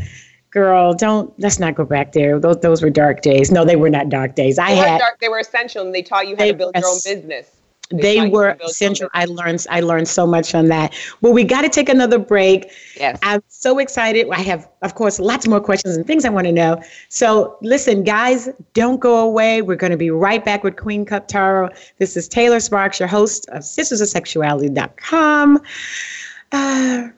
[0.50, 2.38] girl, don't let's not go back there.
[2.38, 3.50] Those those were dark days.
[3.50, 4.58] No, they were not dark days.
[4.58, 6.86] I they had dark, they were essential and they taught you how to build your
[6.86, 7.50] own business.
[7.96, 9.08] They, were essential.
[9.14, 10.94] I learned I learned so much on that.
[11.20, 12.70] Well, we got to take another break.
[12.96, 13.18] Yes.
[13.22, 14.28] I'm so excited.
[14.30, 16.82] I have, of course, lots more questions and things I want to know.
[17.08, 19.62] So listen, guys, don't go away.
[19.62, 21.70] We're going to be right back with Queen Cup Tarot.
[21.98, 25.60] This is Taylor Sparks, your host of sistersofsexuality.com.
[26.52, 27.08] Uh,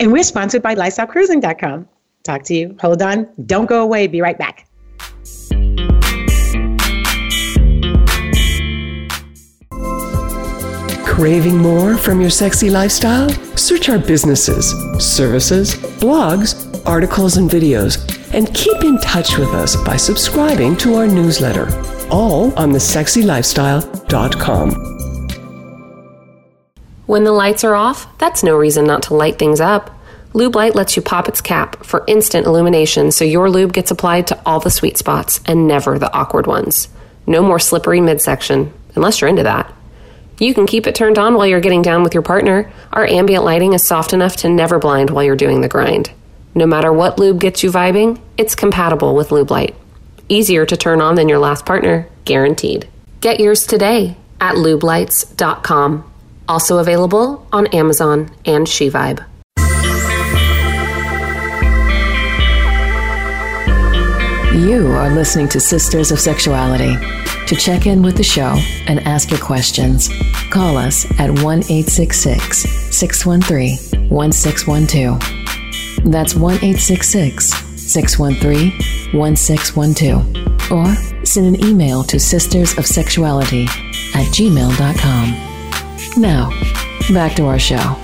[0.00, 1.88] and we're sponsored by lifestylecruising.com.
[2.22, 2.76] Talk to you.
[2.80, 3.28] Hold on.
[3.46, 4.06] Don't go away.
[4.08, 4.66] Be right back.
[11.16, 13.30] Craving more from your sexy lifestyle?
[13.56, 17.96] Search our businesses, services, blogs, articles, and videos,
[18.34, 21.68] and keep in touch with us by subscribing to our newsletter,
[22.10, 24.70] all on thesexylifestyle.com.
[27.06, 29.98] When the lights are off, that's no reason not to light things up.
[30.34, 34.26] Lube Light lets you pop its cap for instant illumination so your lube gets applied
[34.26, 36.90] to all the sweet spots and never the awkward ones.
[37.26, 39.72] No more slippery midsection, unless you're into that.
[40.38, 42.70] You can keep it turned on while you're getting down with your partner.
[42.92, 46.10] Our ambient lighting is soft enough to never blind while you're doing the grind.
[46.54, 49.74] No matter what lube gets you vibing, it's compatible with Lube Light.
[50.28, 52.86] Easier to turn on than your last partner, guaranteed.
[53.20, 56.12] Get yours today at lubelights.com.
[56.48, 59.24] Also available on Amazon and SheVibe.
[64.54, 66.96] You are listening to Sisters of Sexuality.
[67.46, 68.56] To check in with the show
[68.88, 70.08] and ask your questions,
[70.50, 76.12] call us at 1 866 613 1612.
[76.12, 78.72] That's 1 866 613
[79.16, 80.72] 1612.
[80.72, 80.86] Or
[81.24, 83.66] send an email to sisters of sexuality
[84.14, 86.20] at gmail.com.
[86.20, 86.50] Now,
[87.14, 87.96] back to our show.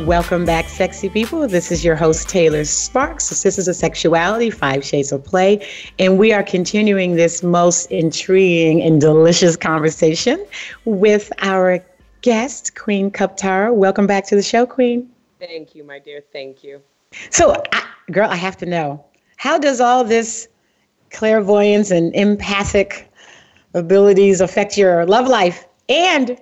[0.00, 1.48] Welcome back, sexy people.
[1.48, 3.42] This is your host, Taylor Sparks.
[3.42, 5.66] This is a Sexuality, Five Shades of Play.
[5.98, 10.44] And we are continuing this most intriguing and delicious conversation
[10.84, 11.82] with our
[12.20, 13.72] guest, Queen Cup Tarot.
[13.72, 15.10] Welcome back to the show, Queen.
[15.40, 16.22] Thank you, my dear.
[16.30, 16.82] Thank you.
[17.30, 17.82] So, I,
[18.12, 19.02] girl, I have to know
[19.38, 20.46] how does all this
[21.10, 23.10] clairvoyance and empathic
[23.72, 26.38] abilities affect your love life and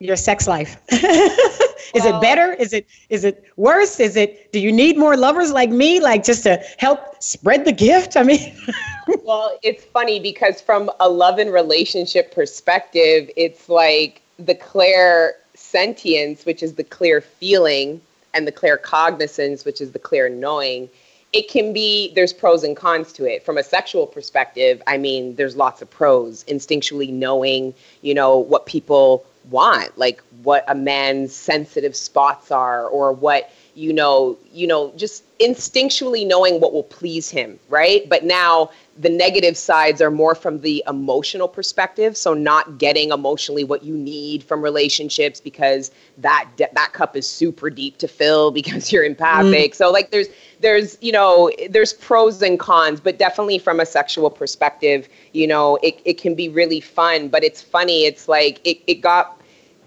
[0.00, 0.80] your sex life?
[1.94, 2.52] is it better?
[2.52, 4.00] Is it is it worse?
[4.00, 7.72] Is it do you need more lovers like me like just to help spread the
[7.72, 8.16] gift?
[8.16, 8.56] I mean
[9.24, 16.44] Well, it's funny because from a love and relationship perspective, it's like the clear sentience,
[16.44, 18.00] which is the clear feeling,
[18.34, 20.88] and the claircognizance, which is the clear knowing.
[21.32, 23.44] It can be there's pros and cons to it.
[23.44, 26.44] From a sexual perspective, I mean, there's lots of pros.
[26.44, 33.12] Instinctually knowing, you know, what people want, like what a man's sensitive spots are or
[33.12, 38.08] what you know, you know, just instinctually knowing what will please him, right?
[38.08, 43.62] But now the negative sides are more from the emotional perspective, so not getting emotionally
[43.62, 48.92] what you need from relationships because that that cup is super deep to fill because
[48.92, 49.72] you're empathic.
[49.72, 49.76] Mm.
[49.76, 50.26] So like there's
[50.60, 55.78] there's you know there's pros and cons, but definitely from a sexual perspective, you know,
[55.84, 58.06] it it can be really fun, but it's funny.
[58.06, 59.37] It's like it it got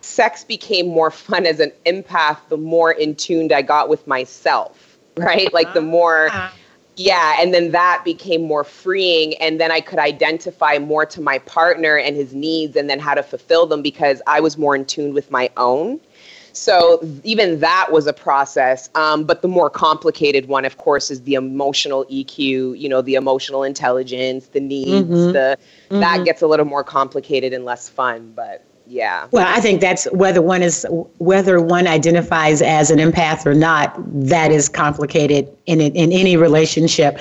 [0.01, 4.97] sex became more fun as an empath the more in tuned I got with myself,
[5.17, 5.51] right?
[5.53, 6.53] Like the more, ah.
[6.97, 9.35] yeah, and then that became more freeing.
[9.37, 13.13] And then I could identify more to my partner and his needs and then how
[13.13, 15.99] to fulfill them because I was more in tune with my own.
[16.53, 18.89] So even that was a process.
[18.95, 23.15] Um, but the more complicated one, of course, is the emotional EQ, you know, the
[23.15, 25.31] emotional intelligence, the needs, mm-hmm.
[25.31, 25.57] the
[25.89, 25.99] mm-hmm.
[25.99, 28.33] that gets a little more complicated and less fun.
[28.35, 29.29] But yeah.
[29.31, 30.85] Well, I think that's whether one is
[31.17, 33.95] whether one identifies as an empath or not.
[33.97, 37.17] That is complicated in in any relationship,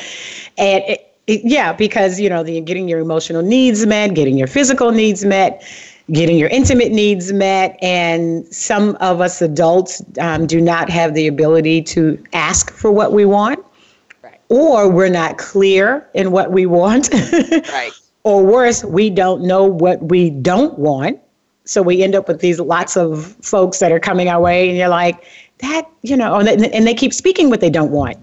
[0.59, 4.49] and it, it, yeah, because you know, the, getting your emotional needs met, getting your
[4.49, 5.63] physical needs met,
[6.11, 11.29] getting your intimate needs met, and some of us adults um, do not have the
[11.29, 13.65] ability to ask for what we want,
[14.23, 14.41] right.
[14.49, 17.93] or we're not clear in what we want, right.
[18.23, 21.21] Or worse, we don't know what we don't want
[21.71, 24.77] so we end up with these lots of folks that are coming our way, and
[24.77, 25.25] you're like,
[25.59, 28.17] that, you know, and they, and they keep speaking what they don't want.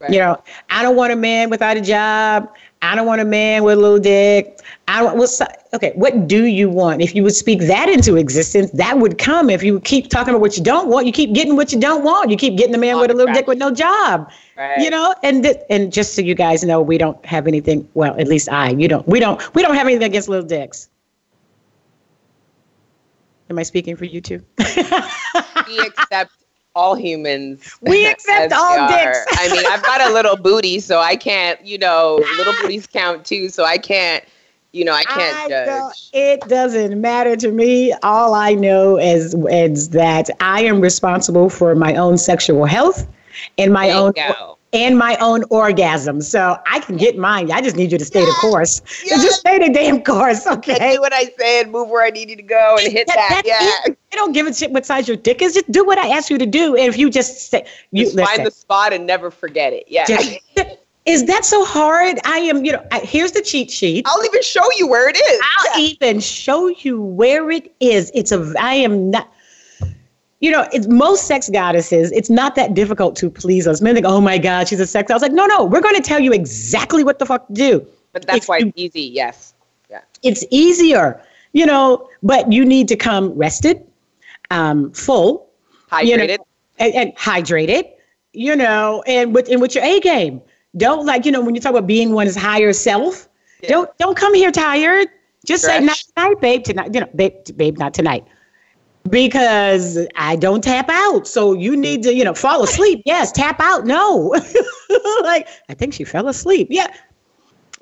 [0.00, 0.10] Right.
[0.12, 2.52] You know, I don't want a man without a job.
[2.82, 4.60] I don't want a man with a little dick.
[4.86, 5.16] I don't.
[5.16, 5.40] What's
[5.72, 5.92] okay?
[5.94, 7.00] What do you want?
[7.00, 9.48] If you would speak that into existence, that would come.
[9.48, 12.04] If you keep talking about what you don't want, you keep getting what you don't
[12.04, 12.30] want.
[12.30, 14.30] You keep getting a man with a little dick with no job.
[14.58, 14.78] Right.
[14.78, 17.88] You know, and th- and just so you guys know, we don't have anything.
[17.94, 18.70] Well, at least I.
[18.70, 19.08] You don't.
[19.08, 19.54] We don't.
[19.54, 20.90] We don't have anything against little dicks.
[23.50, 24.42] Am I speaking for you too?
[24.58, 26.32] we accept
[26.74, 27.76] all humans.
[27.82, 29.24] We accept all dicks.
[29.32, 33.24] I mean, I've got a little booty, so I can't, you know, little booties count
[33.24, 34.24] too, so I can't,
[34.72, 36.10] you know, I can't I judge.
[36.12, 37.92] It doesn't matter to me.
[38.02, 43.06] All I know is, is that I am responsible for my own sexual health
[43.58, 44.12] and my there own
[44.74, 46.20] and my own orgasm.
[46.20, 47.50] So I can get mine.
[47.52, 48.34] I just need you to stay yes.
[48.34, 48.82] the course.
[49.04, 49.22] Yes.
[49.22, 50.94] Just stay the damn course, okay?
[50.94, 53.16] Do what I say and move where I need you to go and hit that.
[53.16, 53.92] that yeah.
[53.92, 53.98] It.
[54.12, 55.52] I don't give a shit what size your dick is.
[55.52, 56.74] Just do what I ask you to do.
[56.74, 59.84] And if you just say, you just find the spot and never forget it.
[59.88, 60.06] Yeah.
[60.06, 60.38] Just,
[61.06, 62.18] is that so hard?
[62.24, 64.06] I am, you know, I, here's the cheat sheet.
[64.08, 65.40] I'll even show you where it is.
[65.58, 65.88] I'll yeah.
[65.88, 68.10] even show you where it is.
[68.14, 69.30] It's a, I am not,
[70.44, 73.80] you know, it's most sex goddesses, it's not that difficult to please us.
[73.80, 75.10] Men think, oh my God, she's a sex.
[75.10, 77.54] I was like, no, no, we're going to tell you exactly what the fuck to
[77.54, 77.86] do.
[78.12, 79.54] But that's if why you, it's easy, yes.
[79.88, 80.02] Yeah.
[80.22, 81.18] It's easier,
[81.54, 83.86] you know, but you need to come rested,
[84.50, 85.48] um, full,
[85.90, 86.46] hydrated, you know,
[86.78, 87.90] and, and, hydrated,
[88.34, 90.42] you know, and with and with your A game.
[90.76, 93.30] Don't like, you know, when you talk about being one's higher self,
[93.62, 93.70] yeah.
[93.70, 95.08] don't don't come here tired.
[95.46, 95.78] Just Fresh.
[95.78, 96.64] say not tonight, babe.
[96.64, 98.26] Tonight, you know, babe, babe, not tonight
[99.10, 101.26] because I don't tap out.
[101.26, 103.02] So you need to, you know, fall asleep.
[103.04, 103.86] Yes, tap out.
[103.86, 104.34] No.
[105.22, 106.68] like I think she fell asleep.
[106.70, 106.86] Yeah.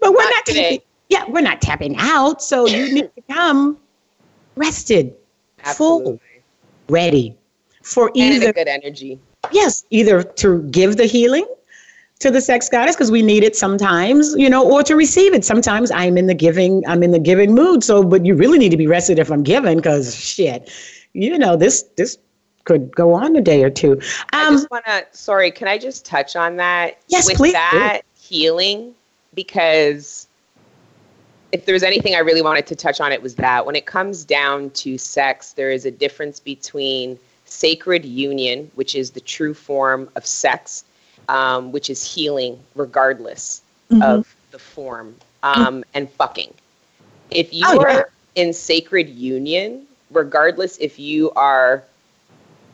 [0.01, 2.43] But we're not, not tapping, yeah, we're not tapping out.
[2.43, 3.79] So you need to come
[4.57, 5.15] rested,
[5.65, 6.05] Absolutely.
[6.05, 6.21] full,
[6.89, 7.37] ready
[7.83, 9.19] for either good energy.
[9.53, 11.47] Yes, either to give the healing
[12.23, 15.45] to the sex goddess because we need it sometimes, you know, or to receive it.
[15.45, 17.83] Sometimes I'm in the giving, I'm in the giving mood.
[17.83, 20.71] So, but you really need to be rested if I'm giving because shit,
[21.13, 22.19] you know, this this
[22.65, 23.93] could go on a day or two.
[23.93, 23.99] Um,
[24.33, 25.05] I just want to.
[25.11, 26.99] Sorry, can I just touch on that?
[27.09, 27.55] Yes, with please.
[27.55, 28.95] That healing,
[29.35, 30.29] because
[31.51, 34.25] if there's anything I really wanted to touch on, it was that when it comes
[34.25, 40.09] down to sex, there is a difference between sacred union, which is the true form
[40.15, 40.85] of sex,
[41.29, 44.03] um, which is healing regardless mm-hmm.
[44.03, 45.81] of the form, um, mm-hmm.
[45.95, 46.53] and fucking.
[47.31, 48.03] If you oh, are yeah.
[48.35, 51.85] in sacred union, regardless if you are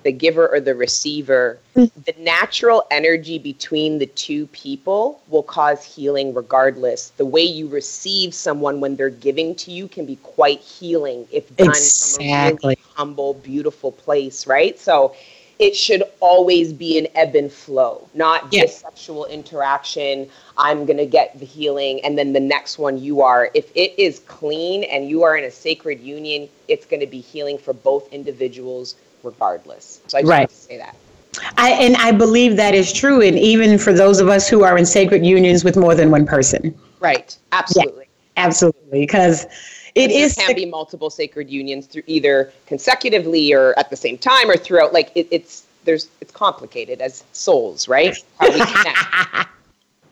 [0.04, 2.00] the giver or the receiver, mm-hmm.
[2.02, 7.10] the natural energy between the two people will cause healing regardless.
[7.16, 11.54] The way you receive someone when they're giving to you can be quite healing if
[11.56, 12.16] done exactly.
[12.16, 14.78] from a really humble, beautiful place, right?
[14.78, 15.14] So
[15.58, 18.64] it should always be an ebb and flow, not yes.
[18.64, 20.28] just sexual interaction.
[20.56, 23.50] I'm going to get the healing, and then the next one you are.
[23.54, 27.20] If it is clean and you are in a sacred union, it's going to be
[27.20, 30.00] healing for both individuals, regardless.
[30.06, 30.38] So I just right.
[30.40, 30.96] want to say that.
[31.56, 34.78] I, and I believe that is true, and even for those of us who are
[34.78, 36.76] in sacred unions with more than one person.
[37.00, 37.36] Right.
[37.52, 38.04] Absolutely.
[38.36, 39.00] Yeah, absolutely.
[39.00, 39.46] Because
[39.98, 44.18] It there is can be multiple sacred unions through either consecutively or at the same
[44.18, 44.92] time or throughout.
[44.92, 48.16] Like it, it's there's it's complicated as souls, right?
[48.38, 49.48] How we connect.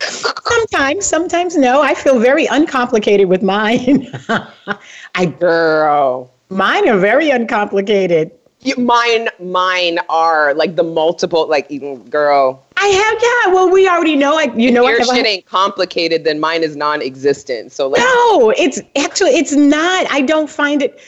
[0.00, 1.82] Sometimes, sometimes no.
[1.82, 4.12] I feel very uncomplicated with mine.
[5.14, 6.30] I Girl.
[6.50, 8.30] mine are very uncomplicated.
[8.60, 12.65] You, mine, mine are like the multiple, like even girl.
[12.78, 13.54] I have yeah.
[13.54, 14.36] Well, we already know.
[14.36, 17.72] I you know Your a- ain't complicated, then mine is non-existent.
[17.72, 20.06] So like, No, it's actually it's not.
[20.10, 21.00] I don't find it.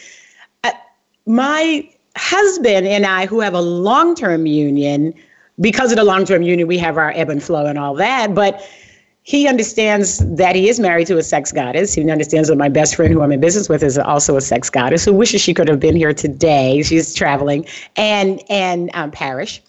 [0.64, 0.72] Uh,
[1.26, 5.14] my husband and I, who have a long-term union,
[5.60, 8.34] because of the long-term union, we have our ebb and flow and all that.
[8.34, 8.66] But
[9.28, 11.92] he understands that he is married to a sex goddess.
[11.92, 14.70] He understands that my best friend, who I'm in business with, is also a sex
[14.70, 15.04] goddess.
[15.04, 16.82] Who wishes she could have been here today.
[16.82, 17.66] She's traveling,
[17.96, 19.60] and and um, Parish.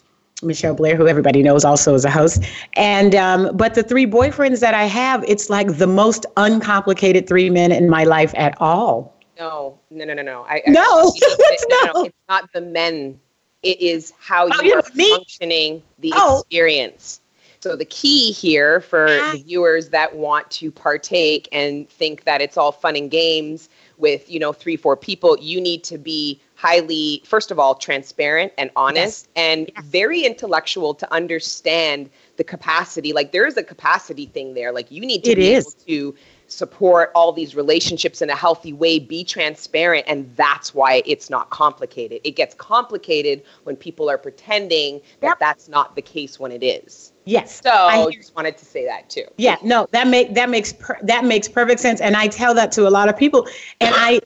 [0.42, 2.44] Michelle Blair, who everybody knows also is a host.
[2.74, 7.50] And um, but the three boyfriends that I have, it's like the most uncomplicated three
[7.50, 9.14] men in my life at all.
[9.38, 10.42] no, no, no, no, no.
[10.48, 11.92] I, No, I, it's no.
[12.02, 13.20] It's not the men.
[13.62, 16.42] It is how Oh, you you are know, functioning, the Oh.
[16.42, 17.20] experience.
[17.60, 19.32] So the key here for Ah.
[19.32, 23.68] the viewers that want to partake and think that it's all fun and games
[23.98, 28.52] with you know three four people, you need to be highly first of all transparent
[28.58, 33.14] and honest and very intellectual to understand the capacity.
[33.14, 34.70] Like there is a capacity thing there.
[34.70, 35.66] Like you need to It be is.
[35.66, 41.02] able to support all these relationships in a healthy way, be transparent, and that's why
[41.06, 42.20] it's not complicated.
[42.24, 47.12] It gets complicated when people are pretending that that's not the case when it is.
[47.24, 47.60] Yes.
[47.62, 49.24] So I just wanted to say that too.
[49.36, 52.72] Yeah, no, that make that makes per, that makes perfect sense, and I tell that
[52.72, 53.46] to a lot of people.
[53.80, 54.20] And I,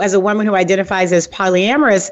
[0.00, 2.10] as a woman who identifies as polyamorous,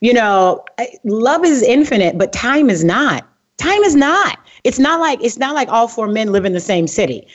[0.00, 0.64] you know,
[1.04, 3.26] love is infinite, but time is not.
[3.56, 4.38] Time is not.
[4.64, 7.26] It's not like it's not like all four men live in the same city,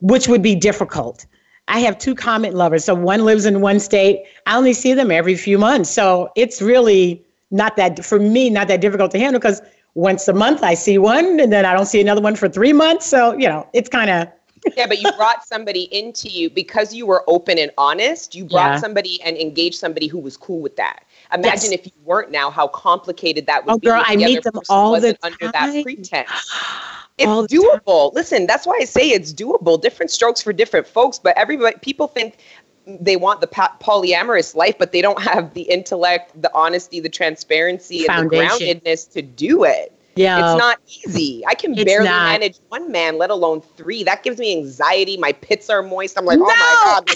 [0.00, 1.26] which would be difficult.
[1.66, 4.24] I have two common lovers, so one lives in one state.
[4.46, 8.68] I only see them every few months, so it's really not that for me not
[8.68, 9.60] that difficult to handle because
[9.94, 12.72] once a month I see one, and then I don't see another one for three
[12.72, 13.06] months.
[13.06, 14.28] So you know, it's kind of
[14.76, 18.34] yeah, but you brought somebody into you because you were open and honest.
[18.34, 18.80] You brought Yeah.
[18.80, 21.04] somebody and engaged somebody who was cool with that.
[21.32, 21.80] Imagine Yes.
[21.80, 23.86] if you weren't now, how complicated that would Oh, be.
[23.88, 25.82] girl, I meet them all the wasn't under that time.
[25.82, 26.28] pretense.
[27.18, 27.80] It's the time.
[27.84, 28.14] doable.
[28.14, 29.80] Listen, that's why I say it's doable.
[29.80, 32.38] Different strokes for different folks, but everybody, people think
[32.86, 38.06] they want the polyamorous life, but they don't have the intellect, the honesty, the transparency,
[38.06, 39.92] and the groundedness to do it.
[40.18, 40.54] Yeah.
[40.54, 41.44] It's not easy.
[41.46, 42.24] I can It's barely not.
[42.24, 44.02] manage one man, let alone three.
[44.04, 45.16] That gives me anxiety.
[45.16, 46.18] My pits are moist.
[46.18, 47.10] I'm like, oh my god,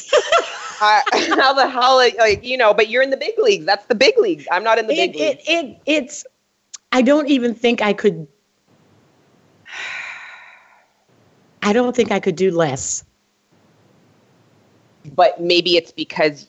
[0.81, 1.01] uh,
[1.37, 1.97] how the hell?
[1.97, 3.65] Like, you know, but you're in the big league.
[3.67, 4.47] That's the big league.
[4.51, 5.39] I'm not in the it, big league.
[5.39, 6.25] it, it, it's,
[6.93, 8.27] I don't even think I could,
[11.63, 13.05] I don't think I could do less.
[15.17, 16.47] but maybe it's because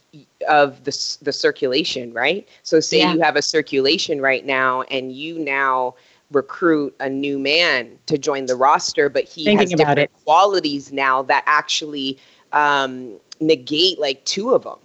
[0.48, 2.48] of the the circulation, right?
[2.64, 3.14] So say Yeah.
[3.14, 5.96] you have a circulation right now, and you now
[6.34, 10.12] recruit a new man to join the roster, but he Thinking has different it.
[10.26, 12.18] qualities now that actually
[12.52, 14.80] um, negate like two of them.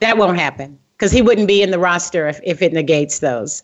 [0.00, 3.62] That won't happen because he wouldn't be in the roster if, if it negates those.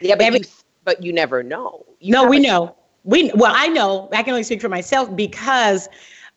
[0.00, 0.46] Yeah, but Every- you,
[0.84, 1.84] but you never know.
[2.00, 2.74] You no, we know.
[3.04, 4.08] We well, I know.
[4.12, 5.88] I can only speak for myself because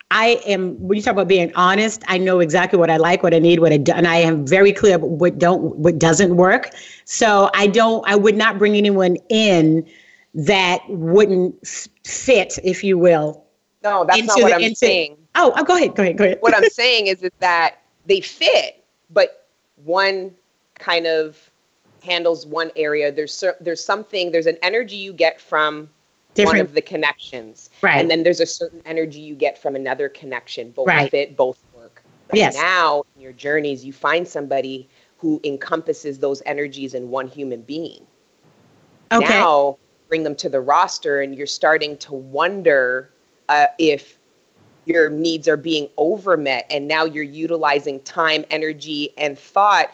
[0.10, 0.76] I am.
[0.80, 3.60] When you talk about being honest, I know exactly what I like, what I need,
[3.60, 6.72] what I do, and I am very clear about what don't, what doesn't work.
[7.06, 8.04] So I don't.
[8.08, 9.86] I would not bring anyone in
[10.34, 11.68] that wouldn't
[12.06, 13.44] fit, if you will.
[13.84, 15.18] No, that's not what the- I'm into- saying.
[15.36, 15.96] Oh, oh, go ahead.
[15.96, 16.18] Go ahead.
[16.18, 16.38] Go ahead.
[16.42, 19.48] what I'm saying is, that they fit, but
[19.84, 20.34] one
[20.76, 21.50] kind of
[22.04, 23.12] handles one area.
[23.12, 24.32] There's there's something.
[24.32, 25.90] There's an energy you get from
[26.38, 28.00] one of the connections, Right.
[28.00, 30.72] And then there's a certain energy you get from another connection.
[30.72, 31.12] Both Right.
[31.12, 32.02] fit, both work.
[32.30, 32.56] But Yes.
[32.56, 38.08] Now in your journeys, you find somebody who encompasses those energies in one human being.
[39.12, 39.28] okay.
[39.28, 39.78] Now
[40.12, 43.10] bring them to the roster, and you're starting to wonder
[43.48, 44.18] uh, if
[44.84, 49.90] your needs are being overmet, and now you're utilizing time, energy, and thought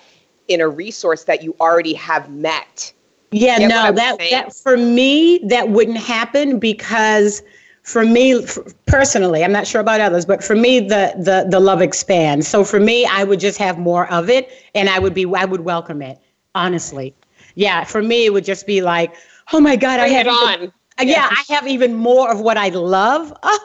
[0.47, 2.91] in a resource that you already have met.
[3.31, 4.31] Yeah, Get no, that saying?
[4.31, 7.43] that for me that wouldn't happen because
[7.83, 8.43] for me
[8.87, 12.47] personally, I'm not sure about others, but for me the the the love expands.
[12.47, 15.45] So for me, I would just have more of it, and I would be I
[15.45, 16.19] would welcome it
[16.55, 17.13] honestly.
[17.53, 19.13] Yeah, for me it would just be like,
[19.53, 20.73] oh my god, I have it even- on.
[20.99, 23.33] uh, yeah, I have even more of what I love.
[23.43, 23.59] Oh,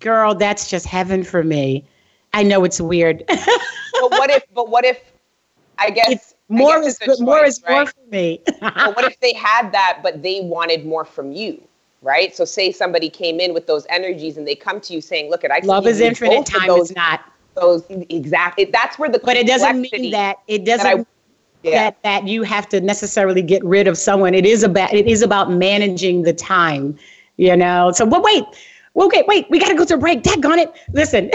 [0.00, 1.84] girl, that's just heaven for me.
[2.32, 3.24] I know it's weird.
[3.28, 4.44] But what if?
[4.54, 5.00] But what if?
[5.78, 7.22] I guess it's more guess is a.
[7.22, 7.88] More choice, is more right?
[7.88, 8.40] for me.
[8.60, 11.62] but what if they had that, but they wanted more from you?
[12.00, 12.34] Right.
[12.36, 15.42] So say somebody came in with those energies and they come to you saying, "Look,
[15.42, 16.46] at I love is infinite.
[16.46, 17.24] Time those is not.
[17.56, 18.60] those exact.
[18.60, 20.98] It, that's where the but it doesn't mean that it doesn't.
[20.98, 21.06] That,
[21.62, 21.90] yeah.
[21.90, 24.34] that that you have to necessarily get rid of someone.
[24.34, 26.96] It is about it is about managing the time,
[27.36, 27.92] you know.
[27.92, 28.44] So, but wait,
[28.96, 30.22] okay, wait, we got to go to a break.
[30.22, 30.72] Daggone it!
[30.92, 31.30] Listen,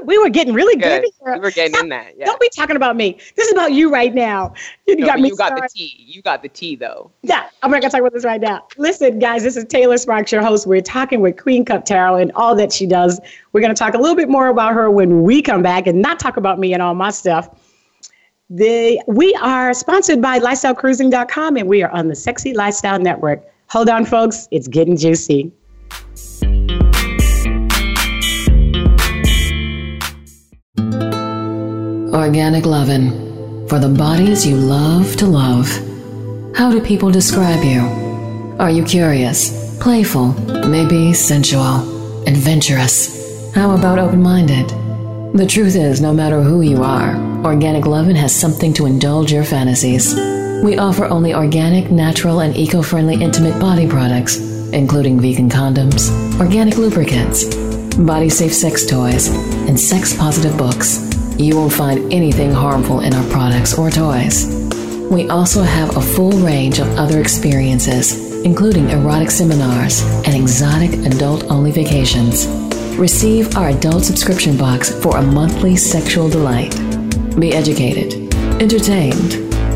[0.04, 1.04] we were getting really good.
[1.24, 2.14] good we were getting in that.
[2.16, 2.26] Yeah.
[2.26, 3.18] Don't be talking about me.
[3.36, 4.54] This is about you right now.
[4.86, 5.28] You no, got me.
[5.28, 5.64] You got started.
[5.64, 6.04] the tea.
[6.06, 7.10] You got the tea, though.
[7.22, 8.66] Yeah, I'm not gonna talk about this right now.
[8.76, 10.66] Listen, guys, this is Taylor Sparks, your host.
[10.66, 13.20] We're talking with Queen Cup Tarot and all that she does.
[13.52, 16.18] We're gonna talk a little bit more about her when we come back, and not
[16.18, 17.48] talk about me and all my stuff.
[18.50, 23.42] The, we are sponsored by LifestyleCruising.com, and we are on the Sexy Lifestyle Network.
[23.70, 24.48] Hold on, folks.
[24.50, 25.50] It's getting juicy.
[32.12, 35.66] Organic Lovin' for the bodies you love to love.
[36.54, 37.80] How do people describe you?
[38.58, 40.34] Are you curious, playful,
[40.68, 43.52] maybe sensual, adventurous?
[43.54, 44.83] How about open minded?
[45.34, 49.42] The truth is, no matter who you are, Organic Lovin' has something to indulge your
[49.42, 50.14] fantasies.
[50.62, 54.36] We offer only organic, natural, and eco friendly intimate body products,
[54.70, 56.08] including vegan condoms,
[56.38, 57.52] organic lubricants,
[57.96, 59.26] body safe sex toys,
[59.66, 61.00] and sex positive books.
[61.36, 64.46] You won't find anything harmful in our products or toys.
[65.10, 71.50] We also have a full range of other experiences, including erotic seminars and exotic adult
[71.50, 72.46] only vacations.
[72.96, 76.70] Receive our adult subscription box for a monthly sexual delight.
[77.38, 78.32] Be educated,
[78.62, 79.34] entertained,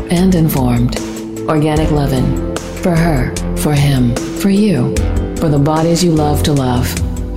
[0.09, 0.97] and informed.
[1.49, 2.55] Organic Lovin'.
[2.81, 4.95] For her, for him, for you,
[5.35, 6.87] for the bodies you love to love.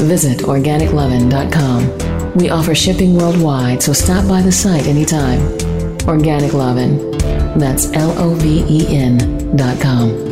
[0.01, 2.35] Visit organiclovin.com.
[2.37, 5.41] We offer shipping worldwide, so stop by the site anytime.
[6.07, 7.11] Organic Lovin'.
[7.59, 10.32] That's L O V E N dot com.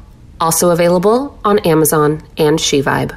[0.41, 3.15] Also available on Amazon and SheVibe.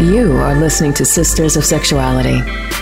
[0.00, 2.40] You are listening to Sisters of Sexuality.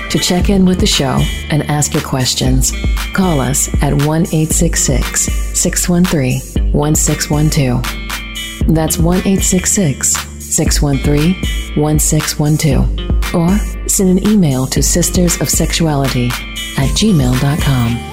[0.09, 2.73] To check in with the show and ask your questions,
[3.15, 5.27] call us at 1 866
[5.59, 8.75] 613 1612.
[8.75, 10.17] That's 1 866
[10.55, 11.35] 613
[11.81, 13.35] 1612.
[13.35, 13.59] Or
[13.89, 16.31] send an email to sistersofsexuality
[16.79, 18.12] at gmail.com.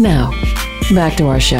[0.00, 0.30] Now,
[0.94, 1.58] back to our show.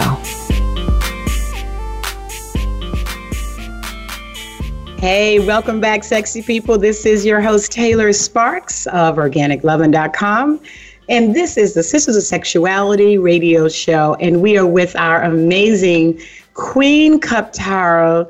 [4.96, 6.78] Hey, welcome back, sexy people.
[6.78, 10.58] This is your host, Taylor Sparks of OrganicLovin.com.
[11.10, 14.14] And this is the Sisters of Sexuality radio show.
[14.20, 16.18] And we are with our amazing
[16.54, 18.26] Queen Cup Tarot.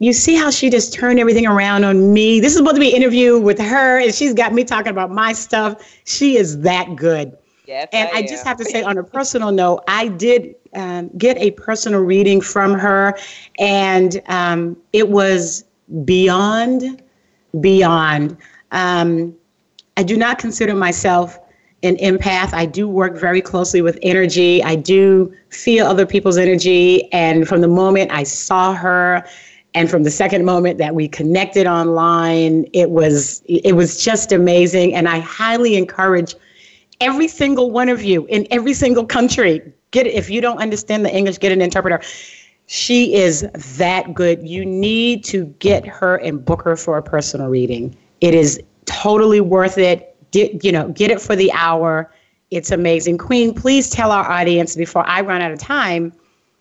[0.00, 2.40] You see how she just turned everything around on me?
[2.40, 5.10] This is supposed to be an interview with her, and she's got me talking about
[5.10, 5.82] my stuff.
[6.04, 7.34] She is that good.
[7.66, 11.10] Yes, and I, I just have to say, on a personal note, I did um,
[11.18, 13.16] get a personal reading from her,
[13.58, 15.64] and um, it was
[16.04, 17.02] beyond,
[17.60, 18.36] beyond.
[18.72, 19.34] Um,
[19.96, 21.38] I do not consider myself
[21.82, 22.52] an empath.
[22.52, 24.62] I do work very closely with energy.
[24.62, 27.10] I do feel other people's energy.
[27.12, 29.26] And from the moment I saw her,
[29.74, 34.94] and from the second moment that we connected online, it was it was just amazing.
[34.94, 36.34] And I highly encourage
[37.00, 39.72] every single one of you in every single country.
[39.90, 42.02] Get it if you don't understand the English, get an interpreter
[42.66, 43.42] she is
[43.78, 44.46] that good.
[44.46, 47.96] You need to get her and book her for a personal reading.
[48.20, 50.14] It is totally worth it.
[50.32, 52.12] Get, you know, get it for the hour.
[52.50, 53.18] It's amazing.
[53.18, 56.12] Queen, please tell our audience before I run out of time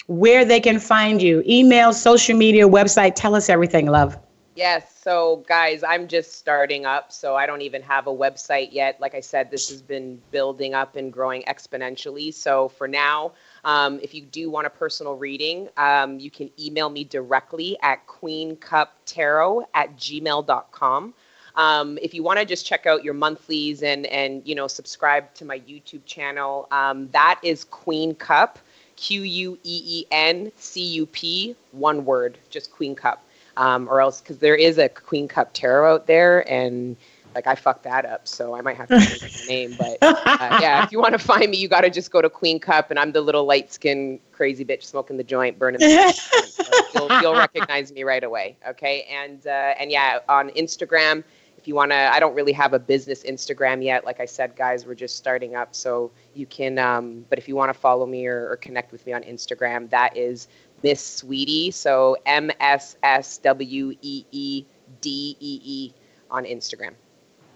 [0.07, 1.43] where they can find you.
[1.47, 3.13] Email, social media, website.
[3.15, 4.17] Tell us everything, love.
[4.55, 4.95] Yes.
[5.01, 7.11] So, guys, I'm just starting up.
[7.11, 8.99] So, I don't even have a website yet.
[9.01, 12.33] Like I said, this has been building up and growing exponentially.
[12.33, 13.33] So, for now,
[13.65, 18.07] um, if you do want a personal reading, um, you can email me directly at
[18.07, 21.13] queencuptarot at gmail.com.
[21.55, 25.33] Um, if you want to just check out your monthlies and and you know subscribe
[25.35, 28.59] to my YouTube channel, um, that is Queen Cup,
[28.95, 33.25] Q U E E N C U P, one word, just Queen Cup,
[33.57, 36.95] um, or else because there is a Queen Cup tarot out there, and
[37.35, 39.75] like I fucked that up, so I might have to change my name.
[39.77, 42.29] But uh, yeah, if you want to find me, you got to just go to
[42.29, 45.79] Queen Cup, and I'm the little light skinned crazy bitch smoking the joint, burning.
[45.79, 46.11] The
[46.47, 48.57] so you'll, you'll recognize me right away.
[48.67, 51.23] Okay, and uh, and yeah, on Instagram,
[51.57, 54.05] if you want to, I don't really have a business Instagram yet.
[54.05, 56.77] Like I said, guys, we're just starting up, so you can.
[56.77, 59.89] Um, but if you want to follow me or, or connect with me on Instagram,
[59.89, 60.47] that is
[60.83, 61.71] Miss Sweetie.
[61.71, 64.65] So M S S W E E
[65.01, 65.93] D E E
[66.31, 66.93] on Instagram.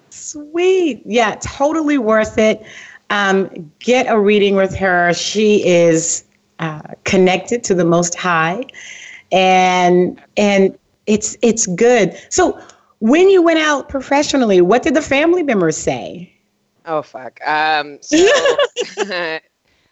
[0.10, 1.02] Sweet.
[1.06, 2.66] Yeah, totally worth it.
[3.10, 5.14] Um, get a reading with her.
[5.14, 6.24] She is
[6.60, 8.66] uh, connected to the Most High,
[9.32, 12.18] and and it's it's good.
[12.30, 12.60] So,
[13.00, 16.34] when you went out professionally, what did the family members say?
[16.86, 17.40] Oh fuck.
[17.48, 18.18] Um, so,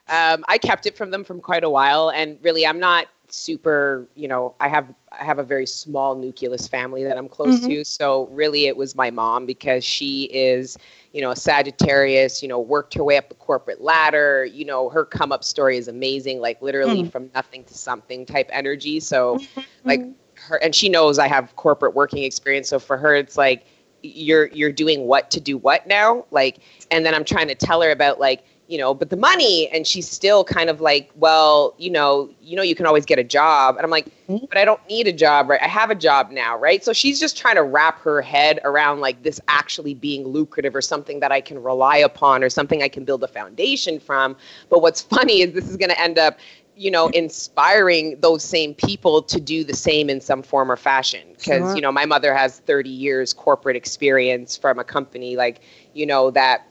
[0.10, 4.08] um, I kept it from them from quite a while, and really, I'm not super
[4.16, 7.68] you know i have i have a very small nucleus family that i'm close mm-hmm.
[7.68, 10.78] to so really it was my mom because she is
[11.12, 14.88] you know a sagittarius you know worked her way up the corporate ladder you know
[14.90, 17.10] her come up story is amazing like literally mm-hmm.
[17.10, 19.62] from nothing to something type energy so mm-hmm.
[19.84, 20.02] like
[20.36, 23.66] her and she knows i have corporate working experience so for her it's like
[24.04, 26.60] you're you're doing what to do what now like
[26.92, 29.88] and then i'm trying to tell her about like you know, but the money, and
[29.88, 33.24] she's still kind of like, well, you know, you know, you can always get a
[33.24, 34.46] job, and I'm like, mm-hmm.
[34.50, 35.62] but I don't need a job, right?
[35.62, 36.84] I have a job now, right?
[36.84, 40.82] So she's just trying to wrap her head around like this actually being lucrative or
[40.82, 44.36] something that I can rely upon or something I can build a foundation from.
[44.70, 46.38] But what's funny is this is going to end up
[46.76, 51.28] you know inspiring those same people to do the same in some form or fashion
[51.36, 51.76] because sure.
[51.76, 55.62] you know my mother has 30 years corporate experience from a company like
[55.96, 56.68] you know that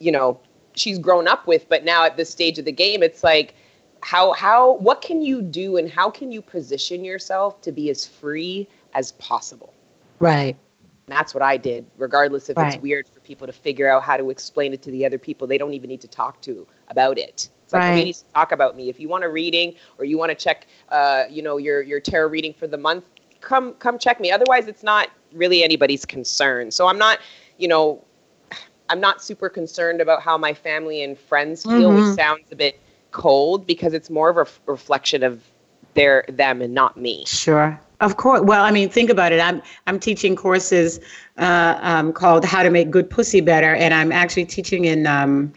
[0.00, 0.40] you know
[0.74, 3.54] she's grown up with but now at this stage of the game it's like
[4.02, 8.06] how how what can you do and how can you position yourself to be as
[8.06, 9.72] free as possible?
[10.18, 10.56] Right.
[11.06, 12.74] And that's what i did regardless if right.
[12.74, 15.46] it's weird for people to figure out how to explain it to the other people
[15.46, 17.48] they don't even need to talk to about it.
[17.64, 18.04] It's like right.
[18.04, 18.88] needs to talk about me.
[18.88, 22.00] If you want a reading or you want to check uh, you know your your
[22.00, 23.04] tarot reading for the month
[23.40, 24.30] come come check me.
[24.30, 26.70] Otherwise it's not really anybody's concern.
[26.70, 27.20] So i'm not
[27.58, 28.04] you know
[28.92, 32.08] I'm not super concerned about how my family and friends feel, mm-hmm.
[32.10, 32.78] which sounds a bit
[33.10, 35.42] cold because it's more of a f- reflection of
[35.94, 37.24] their them and not me.
[37.26, 37.80] Sure.
[38.00, 38.42] Of course.
[38.42, 39.40] Well, I mean, think about it.
[39.40, 41.00] I'm I'm teaching courses
[41.38, 45.54] uh, um, called "How to Make Good Pussy Better," and I'm actually teaching in um,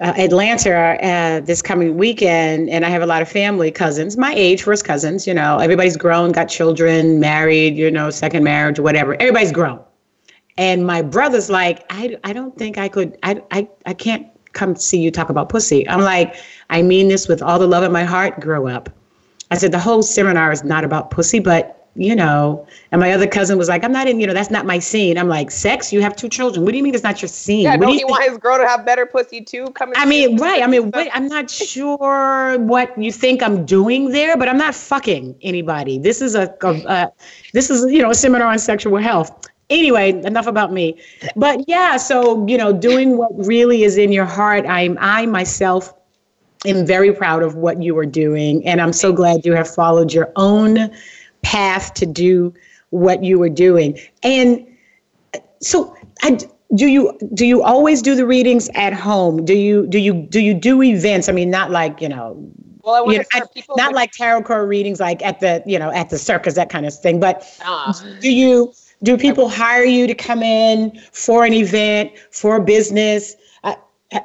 [0.00, 2.70] uh, Atlanta uh, this coming weekend.
[2.70, 5.26] And I have a lot of family cousins, my age, first cousins.
[5.26, 7.76] You know, everybody's grown, got children, married.
[7.76, 9.14] You know, second marriage, whatever.
[9.14, 9.82] Everybody's grown.
[10.58, 14.74] And my brother's like, I, I don't think I could, I, I, I can't come
[14.74, 15.88] see you talk about pussy.
[15.88, 16.36] I'm like,
[16.70, 18.88] I mean this with all the love in my heart, grow up.
[19.50, 23.26] I said, the whole seminar is not about pussy, but you know, and my other
[23.26, 25.16] cousin was like, I'm not in, you know, that's not my scene.
[25.16, 26.62] I'm like, sex, you have two children.
[26.62, 27.62] What do you mean it's not your scene?
[27.62, 29.68] Yeah, what don't do you, want his girl to have better pussy too?
[29.68, 30.62] Coming I mean, right.
[30.62, 34.74] I mean, wait, I'm not sure what you think I'm doing there, but I'm not
[34.74, 35.98] fucking anybody.
[35.98, 37.12] This is a, a, a
[37.54, 40.98] this is, you know, a seminar on sexual health anyway enough about me.
[41.34, 45.92] But yeah so you know doing what really is in your heart i'm i myself
[46.64, 48.66] am very proud of what you are doing.
[48.66, 50.90] And i'm so glad you have followed your own
[51.42, 52.52] path to do
[52.90, 53.98] what you are doing.
[54.22, 54.66] And
[55.60, 56.38] so I,
[56.74, 59.44] do you do you always do the readings at home?
[59.44, 61.28] Do you do you do you do events?
[61.28, 62.36] I mean not like you know
[62.82, 63.42] well, you know, I,
[63.76, 66.86] not like tarot card readings, like at the you know at the circus, that kind
[66.86, 67.18] of thing.
[67.18, 68.72] But uh, do you
[69.02, 73.36] do people hire you to come in for an event, for a business?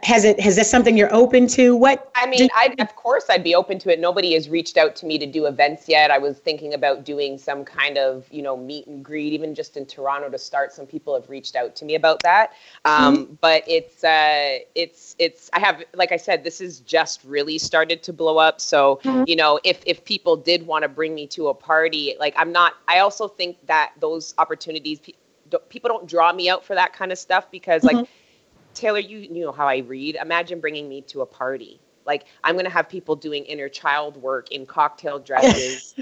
[0.03, 1.75] Has it has this something you're open to?
[1.75, 3.99] What i mean i of course i'd be open to it.
[3.99, 6.11] Nobody has reached out to me to do events yet.
[6.11, 9.77] I was thinking about doing some kind of you know meet and greet even just
[9.77, 10.71] in toronto to start.
[10.71, 12.53] Some people have reached out to me about that.
[12.85, 13.33] Um, mm-hmm.
[13.41, 18.03] but it's uh, it's it's i have like i said this is just really started
[18.03, 18.61] to blow up.
[18.61, 19.23] So mm-hmm.
[19.25, 22.51] you know if if people did want to bring me to a party like i'm
[22.51, 24.99] not i also think that those opportunities
[25.69, 28.11] people don't draw me out for that kind of stuff because like mm-hmm
[28.73, 30.17] Taylor, you, you know how I read.
[30.21, 31.79] Imagine bringing me to a party.
[32.05, 35.93] Like I'm going to have people doing inner child work in cocktail dresses,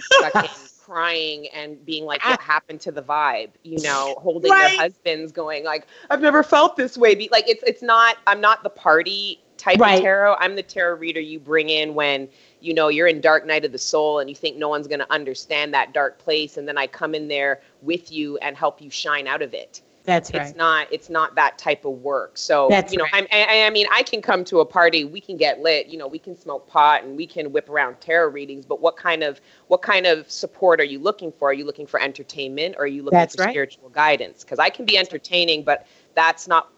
[0.83, 4.69] crying and being like, "What happened to the vibe?" You know, holding right.
[4.71, 8.17] their husbands, going like, "I've never felt this way." Be like, it's it's not.
[8.27, 9.95] I'm not the party type right.
[9.95, 10.35] of tarot.
[10.39, 12.29] I'm the tarot reader you bring in when
[12.61, 14.99] you know you're in dark night of the soul and you think no one's going
[14.99, 18.81] to understand that dark place, and then I come in there with you and help
[18.81, 20.41] you shine out of it That's right.
[20.47, 22.37] It's not it's not that type of work.
[22.37, 23.13] So That's you know, right.
[23.13, 25.97] I'm, I, I mean, I can come to a party, we can get lit, you
[25.99, 28.65] know, we can smoke pot and we can whip around tarot readings.
[28.65, 31.49] But what kind of what kind of support are you looking for?
[31.49, 33.51] Are you looking for entertainment or are you looking That's for right.
[33.51, 34.43] spiritual guidance?
[34.43, 35.85] Because I can be entertaining, but
[36.15, 36.69] that's not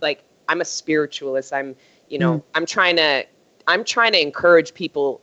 [0.00, 1.52] like I'm a spiritualist.
[1.52, 1.76] I'm
[2.08, 2.42] you know Mm.
[2.54, 3.26] I'm trying to
[3.66, 5.20] I'm trying to encourage people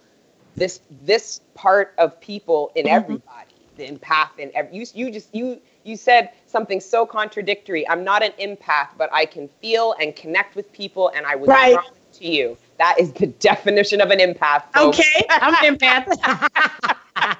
[0.55, 3.13] this this part of people in Mm-hmm.
[3.13, 8.03] everybody the empath and ev- you you just you you said something so contradictory i'm
[8.03, 11.77] not an empath but i can feel and connect with people and i was Right.
[12.13, 14.99] to you that is the definition of an empath folks.
[14.99, 16.07] Okay, I'm an empath.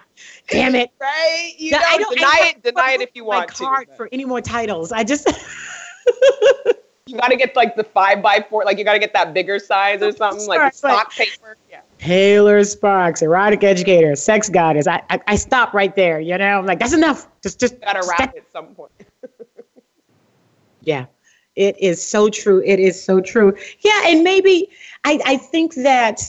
[0.50, 0.92] Damn it.
[1.02, 3.50] right you No, know, I don't- deny I it deny it if you my want
[3.50, 4.92] to card but for any more titles.
[4.94, 5.28] I just
[7.08, 9.34] you got to get like the five by four like you got to get that
[9.34, 14.48] bigger size or something like the Sorry, stock paper yeah Taylor Sparks, erotic educator, sex
[14.50, 14.88] goddess.
[14.88, 16.20] I, I I stop right there.
[16.20, 17.28] You know, I'm like, that's enough.
[17.42, 18.92] Just just got to step- wrap at some point
[20.82, 21.06] Yeah,
[21.56, 22.62] it is so true.
[22.64, 23.56] It is so true.
[23.80, 24.70] Yeah, and maybe
[25.04, 26.22] I, I think that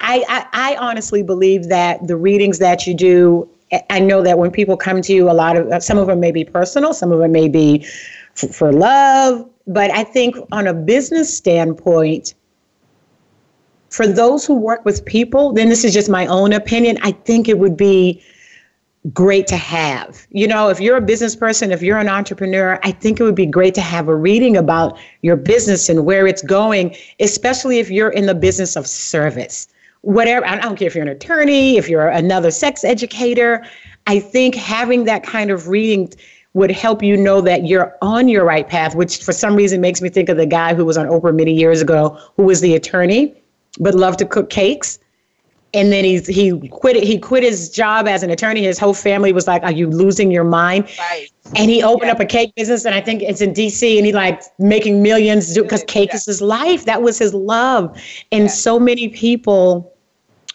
[0.00, 3.48] I, I I honestly believe that the readings that you do,
[3.90, 6.18] I- know that when people come to you, a lot of uh, some of them
[6.18, 7.84] may be personal, some of them may be
[8.36, 12.34] f- for love, but I think on a business standpoint.
[13.90, 16.96] For those who work with people, then this is just my own opinion.
[17.02, 18.22] I think it would be
[19.12, 20.26] great to have.
[20.30, 23.34] You know, if you're a business person, if you're an entrepreneur, I think it would
[23.34, 27.90] be great to have a reading about your business and where it's going, especially if
[27.90, 29.68] you're in the business of service.
[30.02, 33.66] Whatever, I don't care if you're an attorney, if you're another sex educator,
[34.06, 36.12] I think having that kind of reading
[36.52, 40.02] would help you know that you're on your right path, which for some reason makes
[40.02, 42.74] me think of the guy who was on Oprah many years ago, who was the
[42.74, 43.34] attorney,
[43.78, 44.98] but loved to cook cakes.
[45.72, 48.64] And then he's he quit it he quit his job as an attorney.
[48.64, 50.88] His whole family was like are you losing your mind?
[50.98, 51.28] Right.
[51.54, 54.12] And he opened up a cake business and i think it's in dc and he
[54.12, 56.16] like making millions because cake Yeah.
[56.16, 56.86] is his life.
[56.86, 57.96] That was his love.
[58.32, 58.48] And Yeah.
[58.50, 59.92] so many people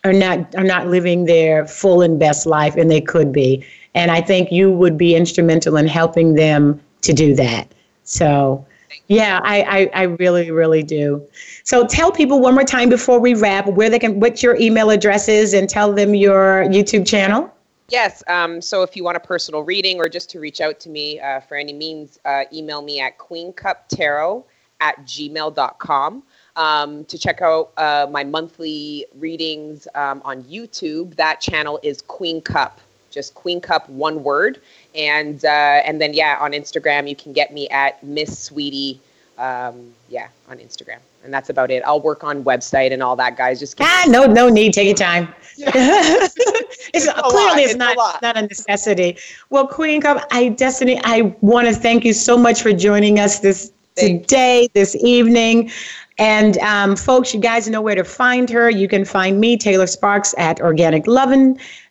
[0.04, 3.64] are not are not living their full and best life and they could be.
[3.94, 7.72] And i think you would be instrumental in helping them to do that.
[8.04, 8.66] So
[9.08, 11.26] yeah i i, I really really do
[11.64, 14.90] so tell people one more time before we wrap where they can what your email
[14.90, 17.52] address is and tell them your youtube channel
[17.90, 18.24] Yes.
[18.28, 21.20] Um, so if you want a personal reading or just to reach out to me
[21.20, 24.44] uh, for any means, uh, email me at queencuptarot
[24.82, 26.24] at gmail.com.
[26.56, 32.40] Um, to check out uh, my monthly readings um, on YouTube, that channel is Queen
[32.42, 32.80] Cup,
[33.12, 34.62] just Queen Cup, one word.
[34.96, 35.48] And uh,
[35.86, 39.00] and then yeah, on Instagram you can get me at Miss Sweetie.
[39.38, 41.84] Um, yeah, on Instagram, and that's about it.
[41.86, 43.60] I'll work on website and all that, guys.
[43.60, 48.22] Just ah no no need take your time it's, a clearly it's it's not lot.
[48.22, 49.18] not a necessity
[49.50, 53.40] well queen cup i destiny i want to thank you so much for joining us
[53.40, 54.20] this Thank you.
[54.20, 55.72] today this evening
[56.18, 59.88] and um, folks you guys know where to find her you can find me taylor
[59.88, 60.60] sparks at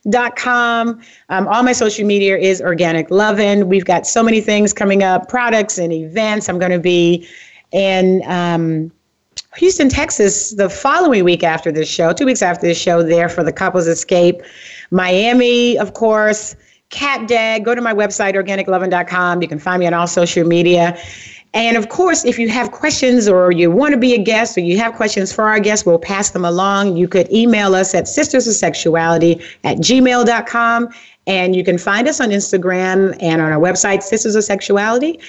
[0.05, 5.03] organiclovin.com um, all my social media is organic lovin we've got so many things coming
[5.03, 7.27] up products and events i'm going to be
[7.73, 8.91] in um,
[9.57, 13.45] Houston, Texas, the following week after this show, two weeks after this show, there for
[13.45, 14.43] the Couples Escape.
[14.91, 16.57] Miami, of course,
[16.91, 17.65] Cat Dag.
[17.65, 19.43] Go to my website, organiclovin.com.
[19.43, 20.99] You can find me on all social media.
[21.55, 24.61] And of course, if you have questions or you want to be a guest or
[24.61, 26.97] you have questions for our guests, we'll pass them along.
[26.97, 30.89] You could email us at sisters of sexuality at gmail.com.
[31.27, 35.21] And you can find us on Instagram and on our website, Sisters of Sexuality.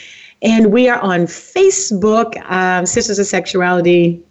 [0.41, 4.21] And we are on Facebook, um, Sisters of Sexuality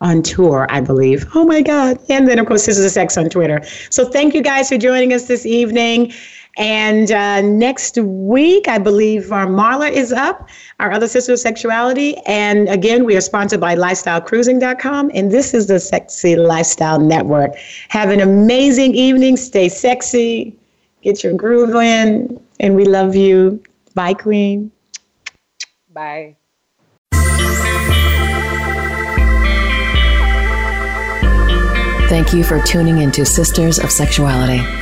[0.00, 1.26] on tour, I believe.
[1.34, 1.98] Oh my God.
[2.08, 3.62] And then, of course, Sisters of Sex on Twitter.
[3.90, 6.12] So thank you guys for joining us this evening.
[6.58, 10.48] And uh, next week, I believe our Marla is up,
[10.80, 12.16] our other Sister of Sexuality.
[12.26, 15.10] And again, we are sponsored by LifestyleCruising.com.
[15.14, 17.54] And this is the Sexy Lifestyle Network.
[17.88, 19.36] Have an amazing evening.
[19.36, 20.54] Stay sexy.
[21.00, 22.38] Get your groove in.
[22.60, 23.62] And we love you.
[23.94, 24.70] Bye, Queen.
[25.92, 26.36] Bye.
[32.08, 34.81] Thank you for tuning into Sisters of Sexuality.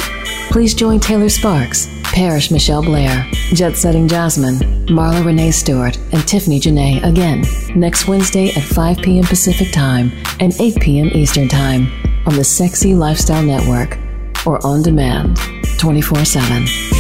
[0.50, 3.24] Please join Taylor Sparks, Parish Michelle Blair,
[3.54, 4.56] Jet Setting Jasmine,
[4.88, 7.44] Marla Renee Stewart, and Tiffany Janae again
[7.78, 9.24] next Wednesday at 5 p.m.
[9.24, 11.06] Pacific Time and 8 p.m.
[11.14, 11.86] Eastern Time
[12.26, 13.96] on the Sexy Lifestyle Network
[14.44, 15.38] or on demand
[15.78, 16.99] 24 7.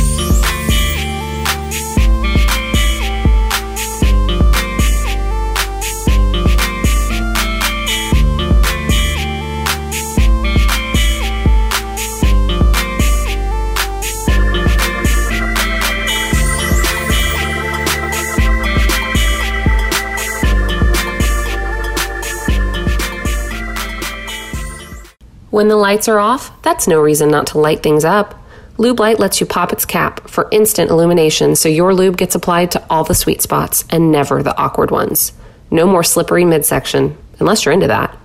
[25.60, 28.34] When the lights are off, that's no reason not to light things up.
[28.78, 32.70] Lube Light lets you pop its cap for instant illumination so your lube gets applied
[32.70, 35.34] to all the sweet spots and never the awkward ones.
[35.70, 38.16] No more slippery midsection, unless you're into that.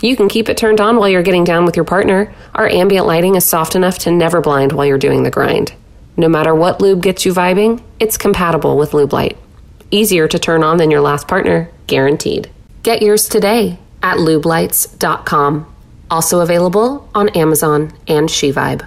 [0.00, 2.32] You can keep it turned on while you're getting down with your partner.
[2.54, 5.74] Our ambient lighting is soft enough to never blind while you're doing the grind.
[6.16, 9.36] No matter what lube gets you vibing, it's compatible with Lube Light.
[9.90, 12.48] Easier to turn on than your last partner, guaranteed.
[12.84, 15.74] Get yours today at lubelights.com.
[16.10, 18.86] Also available on Amazon and SheVibe.